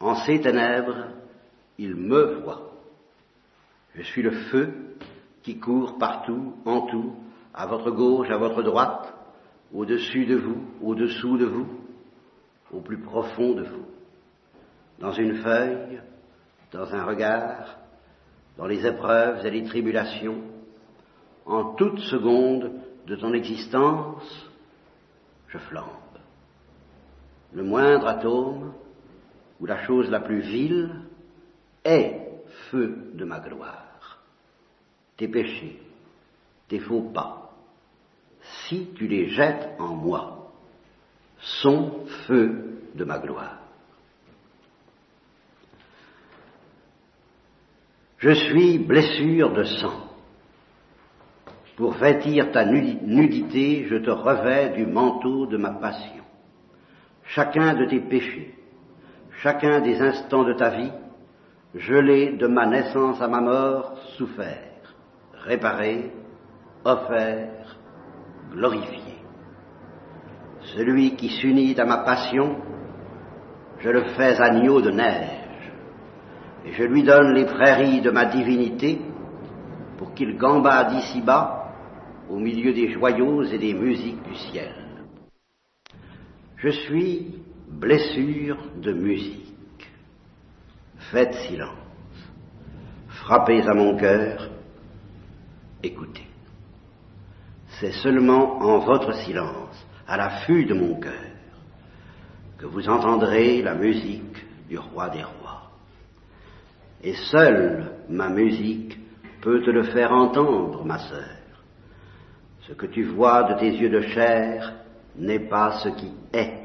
En 0.00 0.16
ces 0.16 0.40
ténèbres, 0.40 1.10
il 1.78 1.94
me 1.94 2.40
voit. 2.40 2.72
Je 3.94 4.02
suis 4.02 4.22
le 4.22 4.32
feu 4.50 4.96
qui 5.44 5.60
court 5.60 5.96
partout, 5.98 6.54
en 6.64 6.86
tout, 6.86 7.14
à 7.54 7.66
votre 7.66 7.92
gauche, 7.92 8.30
à 8.30 8.36
votre 8.36 8.62
droite, 8.62 9.14
au-dessus 9.72 10.26
de 10.26 10.36
vous, 10.36 10.62
au-dessous 10.82 11.38
de 11.38 11.44
vous, 11.44 11.81
au 12.72 12.80
plus 12.80 12.98
profond 12.98 13.52
de 13.52 13.62
vous, 13.62 13.86
dans 14.98 15.12
une 15.12 15.36
feuille, 15.36 16.00
dans 16.72 16.94
un 16.94 17.04
regard, 17.04 17.78
dans 18.56 18.66
les 18.66 18.86
épreuves 18.86 19.44
et 19.44 19.50
les 19.50 19.64
tribulations, 19.64 20.42
en 21.44 21.74
toute 21.74 21.98
seconde 22.00 22.72
de 23.06 23.16
ton 23.16 23.32
existence, 23.34 24.48
je 25.48 25.58
flambe. 25.58 25.86
Le 27.52 27.62
moindre 27.62 28.06
atome, 28.06 28.72
ou 29.60 29.66
la 29.66 29.84
chose 29.84 30.10
la 30.10 30.20
plus 30.20 30.40
vile, 30.40 30.90
est 31.84 32.20
feu 32.70 33.10
de 33.14 33.24
ma 33.24 33.40
gloire. 33.40 34.22
Tes 35.16 35.28
péchés, 35.28 35.80
tes 36.68 36.78
faux 36.78 37.02
pas, 37.02 37.52
si 38.40 38.88
tu 38.94 39.06
les 39.06 39.28
jettes 39.28 39.70
en 39.78 39.88
moi, 39.88 40.41
sont 41.42 42.06
feu 42.26 42.80
de 42.94 43.04
ma 43.04 43.18
gloire. 43.18 43.58
Je 48.18 48.30
suis 48.30 48.78
blessure 48.78 49.52
de 49.52 49.64
sang 49.64 50.12
Pour 51.76 51.94
vêtir 51.94 52.52
ta 52.52 52.64
nudité, 52.64 53.86
je 53.88 53.96
te 53.96 54.10
revais 54.10 54.70
du 54.70 54.86
manteau 54.86 55.46
de 55.46 55.56
ma 55.56 55.72
passion. 55.72 56.22
Chacun 57.24 57.74
de 57.74 57.86
tes 57.86 58.00
péchés, 58.00 58.54
chacun 59.42 59.80
des 59.80 60.00
instants 60.00 60.44
de 60.44 60.52
ta 60.52 60.70
vie, 60.70 60.92
je 61.74 61.94
l'ai 61.94 62.36
de 62.36 62.46
ma 62.46 62.66
naissance 62.66 63.20
à 63.20 63.26
ma 63.26 63.40
mort 63.40 63.98
souffert, 64.16 64.94
réparé, 65.44 66.12
offert, 66.84 67.76
glorifié. 68.52 69.01
Celui 70.74 71.16
qui 71.16 71.28
s'unit 71.28 71.78
à 71.78 71.84
ma 71.84 71.98
passion, 71.98 72.56
je 73.78 73.90
le 73.90 74.04
fais 74.16 74.40
agneau 74.40 74.80
de 74.80 74.90
neige, 74.90 75.72
et 76.64 76.72
je 76.72 76.84
lui 76.84 77.02
donne 77.02 77.34
les 77.34 77.44
prairies 77.44 78.00
de 78.00 78.10
ma 78.10 78.24
divinité 78.24 79.00
pour 79.98 80.14
qu'il 80.14 80.36
gambade 80.36 80.92
ici-bas 80.94 81.74
au 82.30 82.38
milieu 82.38 82.72
des 82.72 82.90
joyaux 82.92 83.42
et 83.42 83.58
des 83.58 83.74
musiques 83.74 84.22
du 84.22 84.34
ciel. 84.34 84.72
Je 86.56 86.70
suis 86.70 87.34
blessure 87.68 88.56
de 88.76 88.92
musique. 88.92 89.90
Faites 91.10 91.34
silence. 91.48 91.70
Frappez 93.08 93.62
à 93.62 93.74
mon 93.74 93.96
cœur. 93.96 94.48
Écoutez. 95.82 96.26
C'est 97.80 97.92
seulement 97.92 98.58
en 98.62 98.78
votre 98.78 99.12
silence, 99.24 99.71
à 100.06 100.16
l'affût 100.16 100.64
de 100.64 100.74
mon 100.74 100.98
cœur, 101.00 101.12
que 102.58 102.66
vous 102.66 102.88
entendrez 102.88 103.62
la 103.62 103.74
musique 103.74 104.44
du 104.68 104.78
roi 104.78 105.08
des 105.10 105.22
rois. 105.22 105.70
Et 107.02 107.14
seule 107.14 107.92
ma 108.08 108.28
musique 108.28 108.98
peut 109.40 109.62
te 109.62 109.70
le 109.70 109.82
faire 109.84 110.12
entendre, 110.12 110.84
ma 110.84 110.98
sœur. 110.98 111.36
Ce 112.68 112.72
que 112.72 112.86
tu 112.86 113.02
vois 113.02 113.42
de 113.44 113.58
tes 113.58 113.70
yeux 113.70 113.90
de 113.90 114.00
chair 114.00 114.72
n'est 115.16 115.48
pas 115.48 115.80
ce 115.82 115.88
qui 115.88 116.12
est. 116.32 116.58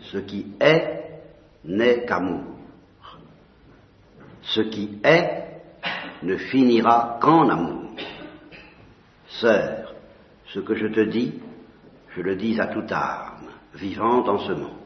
Ce 0.00 0.18
qui 0.18 0.54
est 0.58 1.20
n'est 1.64 2.06
qu'amour. 2.06 2.56
Ce 4.42 4.62
qui 4.62 4.98
est 5.04 5.40
ne 6.22 6.36
finira 6.36 7.18
qu'en 7.20 7.48
amour. 7.48 7.90
Sœur, 9.28 9.94
ce 10.46 10.60
que 10.60 10.74
je 10.74 10.86
te 10.88 11.00
dis, 11.00 11.34
je 12.16 12.22
le 12.22 12.36
dis 12.36 12.60
à 12.60 12.66
toute 12.66 12.90
âme, 12.92 13.48
vivante 13.74 14.28
en 14.28 14.38
ce 14.38 14.52
monde. 14.52 14.80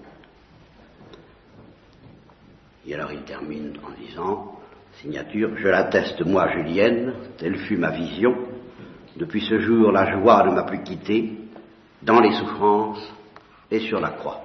Et 2.86 2.94
alors 2.94 3.12
il 3.12 3.22
termine 3.22 3.72
en 3.82 3.90
disant, 3.98 4.60
signature, 5.00 5.56
je 5.56 5.68
l'atteste 5.68 6.24
moi, 6.24 6.48
Julienne, 6.52 7.14
telle 7.38 7.56
fut 7.56 7.78
ma 7.78 7.90
vision, 7.90 8.34
depuis 9.16 9.40
ce 9.40 9.58
jour 9.58 9.90
la 9.90 10.12
joie 10.12 10.44
ne 10.46 10.54
m'a 10.54 10.64
plus 10.64 10.82
quitté, 10.82 11.38
dans 12.02 12.20
les 12.20 12.32
souffrances 12.32 13.12
et 13.70 13.80
sur 13.80 14.00
la 14.00 14.10
croix. 14.10 14.42